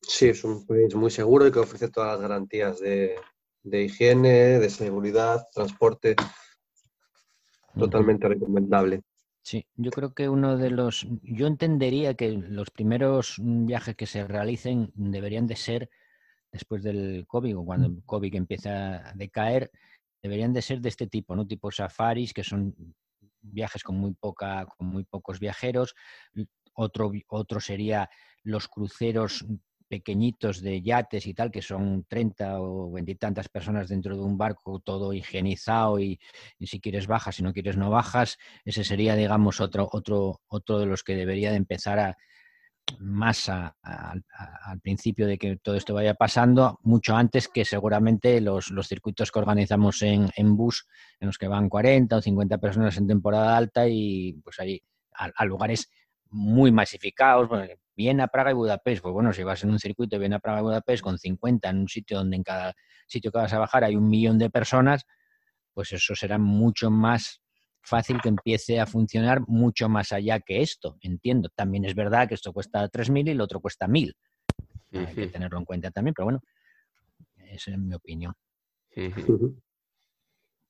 [0.00, 3.16] Sí, es un país muy seguro y que ofrece todas las garantías de,
[3.62, 6.16] de higiene, de seguridad, transporte.
[7.78, 9.02] Totalmente recomendable.
[9.42, 14.26] Sí, yo creo que uno de los, yo entendería que los primeros viajes que se
[14.26, 15.90] realicen deberían de ser
[16.52, 19.70] después del COVID o cuando el COVID empieza a decaer,
[20.22, 21.46] deberían de ser de este tipo, ¿no?
[21.46, 22.74] Tipo safaris, que son
[23.40, 25.94] viajes con muy poca, con muy pocos viajeros.
[26.74, 28.08] Otro, otro sería
[28.44, 29.44] los cruceros
[29.92, 34.22] pequeñitos de yates y tal, que son 30 o 20 y tantas personas dentro de
[34.22, 36.18] un barco, todo higienizado y,
[36.62, 40.86] si quieres bajas, si no quieres no bajas, ese sería, digamos, otro, otro, otro de
[40.86, 42.16] los que debería de empezar a
[43.00, 48.88] más al principio de que todo esto vaya pasando, mucho antes que seguramente los, los
[48.88, 50.86] circuitos que organizamos en, en, bus,
[51.20, 54.82] en los que van 40 o 50 personas en temporada alta y pues ahí
[55.14, 55.90] a lugares
[56.32, 57.48] muy masificados,
[57.94, 59.02] Viena, Praga y Budapest.
[59.02, 61.78] Pues bueno, si vas en un circuito de Viena, Praga y Budapest con 50 en
[61.78, 62.74] un sitio donde en cada
[63.06, 65.04] sitio que vas a bajar hay un millón de personas,
[65.74, 67.42] pues eso será mucho más
[67.82, 70.96] fácil que empiece a funcionar mucho más allá que esto.
[71.00, 71.50] Entiendo.
[71.54, 74.14] También es verdad que esto cuesta 3.000 y el otro cuesta 1.000.
[74.94, 76.40] Hay que tenerlo en cuenta también, pero bueno,
[77.36, 78.34] esa es mi opinión.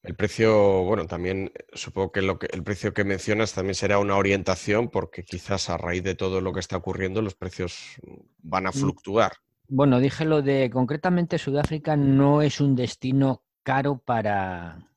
[0.03, 3.99] El precio, bueno, también eh, supongo que, lo que el precio que mencionas también será
[4.01, 8.01] una orientación porque quizás a raíz de todo lo que está ocurriendo los precios
[8.39, 8.75] van a mm.
[8.75, 9.33] fluctuar.
[9.69, 14.91] Bueno, dije lo de concretamente Sudáfrica no es un destino caro para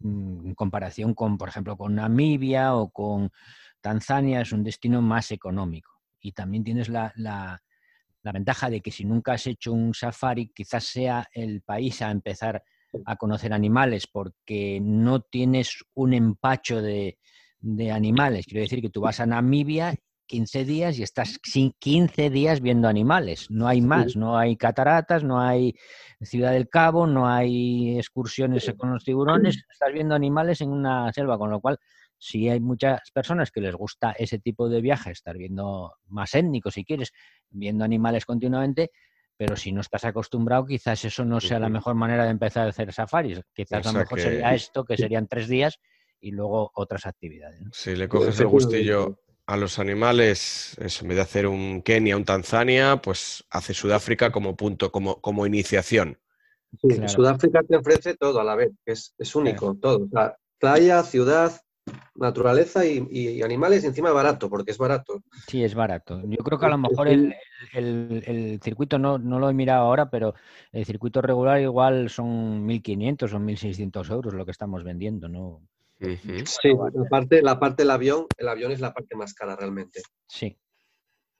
[0.00, 3.30] mm, en comparación con, por ejemplo, con Namibia o con
[3.80, 5.90] Tanzania, es un destino más económico.
[6.20, 10.84] Y también tienes la, la ventaja de que si nunca has hecho un safari, quizás
[10.84, 12.62] sea el país a empezar a
[13.18, 17.18] conocer animales porque no tienes un empacho de,
[17.92, 18.46] animales.
[18.46, 19.94] Quiero decir que tú vas a Namibia
[20.26, 23.50] 15 días y estás 15 días viendo animales.
[23.50, 25.74] No hay más, no hay cataratas, no hay
[26.20, 29.64] Ciudad del Cabo, no hay excursiones con los tiburones.
[29.72, 31.78] Estás viendo animales en una selva, con lo cual
[32.18, 36.74] sí hay muchas personas que les gusta ese tipo de viaje, estar viendo más étnicos
[36.74, 37.12] si quieres,
[37.50, 38.90] viendo animales continuamente,
[39.38, 42.70] pero si no estás acostumbrado, quizás eso no sea la mejor manera de empezar a
[42.70, 43.40] hacer safaris.
[43.54, 45.78] Quizás lo mejor sería esto, que serían tres días
[46.20, 47.62] y luego otras actividades.
[47.72, 52.16] Si le coges el gustillo a los animales, eso, en vez de hacer un Kenia,
[52.16, 56.18] un Tanzania, pues hace Sudáfrica como punto, como, como iniciación.
[56.82, 60.04] Sí, Sudáfrica te ofrece todo a la vez, es, único, todo.
[60.04, 61.62] O sea, playa, ciudad,
[62.18, 65.22] naturaleza y, animales, y encima barato, porque es barato.
[65.46, 66.20] Sí, es barato.
[66.24, 70.34] Yo creo que a lo mejor el, circuito, no, no, lo he mirado ahora, pero
[70.72, 75.62] el circuito regular igual son 1.500 o 1.600 euros lo que estamos vendiendo, ¿no?
[76.00, 80.00] Sí, la parte, la parte del avión, el avión es la parte más cara realmente.
[80.28, 80.56] Sí.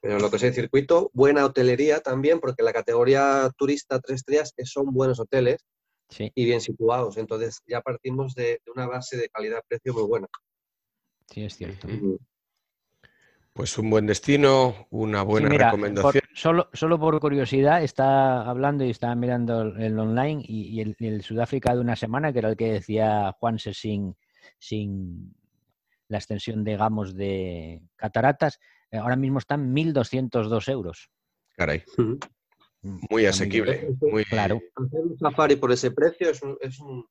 [0.01, 4.53] Pero lo que es el circuito, buena hotelería también, porque la categoría turista tres estrellas
[4.63, 5.65] son buenos hoteles
[6.17, 7.17] y bien situados.
[7.17, 10.27] Entonces ya partimos de, una base de calidad-precio muy buena.
[11.29, 11.87] Sí, es cierto.
[13.53, 16.23] Pues un buen destino, una buena recomendación.
[16.33, 21.81] solo, solo por curiosidad, está hablando y está mirando el online y, el, Sudáfrica de
[21.81, 24.15] una semana, que era el que decía Juan sin,
[24.57, 25.35] sin
[26.07, 28.59] la extensión, digamos, de cataratas,
[28.91, 31.09] eh, ahora mismo están 1.202 euros.
[31.55, 31.83] Caray.
[32.81, 33.89] Muy asequible.
[34.01, 34.61] Muy claro.
[34.75, 37.05] Hacer un safari por ese precio es un, es un,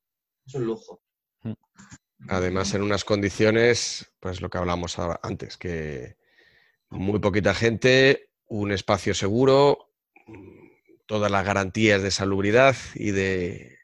[0.45, 1.01] es un lujo.
[1.43, 1.53] Mm.
[2.27, 6.17] Además, en unas condiciones, pues lo que hablamos antes, que
[6.89, 9.91] muy poquita gente, un espacio seguro,
[11.05, 13.77] todas las garantías de salubridad y de,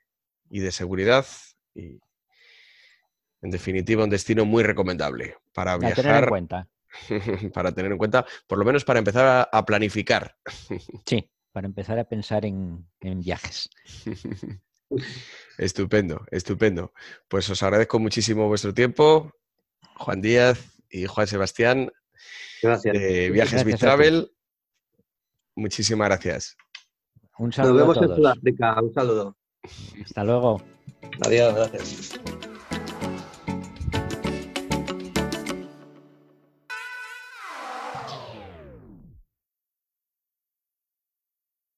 [0.50, 1.26] y de seguridad.
[1.74, 2.00] Y,
[3.42, 5.96] en definitiva, un destino muy recomendable para viajar.
[5.96, 6.68] Para tener en cuenta.
[7.54, 10.38] para tener en cuenta, por lo menos para empezar a planificar.
[11.06, 13.70] Sí, para empezar a pensar en, viajes.
[15.58, 16.94] estupendo, estupendo.
[17.28, 19.32] Pues os agradezco muchísimo vuestro tiempo,
[19.96, 21.92] Juan Díaz y Juan Sebastián.
[22.62, 22.94] Gracias.
[22.94, 24.32] De Viajes Bit Travel.
[25.56, 26.58] Muchísimas gracias.
[27.38, 27.86] Un saludo.
[27.86, 28.82] Nos vemos en Sudáfrica.
[28.82, 29.38] Un saludo.
[30.04, 30.62] Hasta luego.
[31.26, 32.20] Adiós, gracias.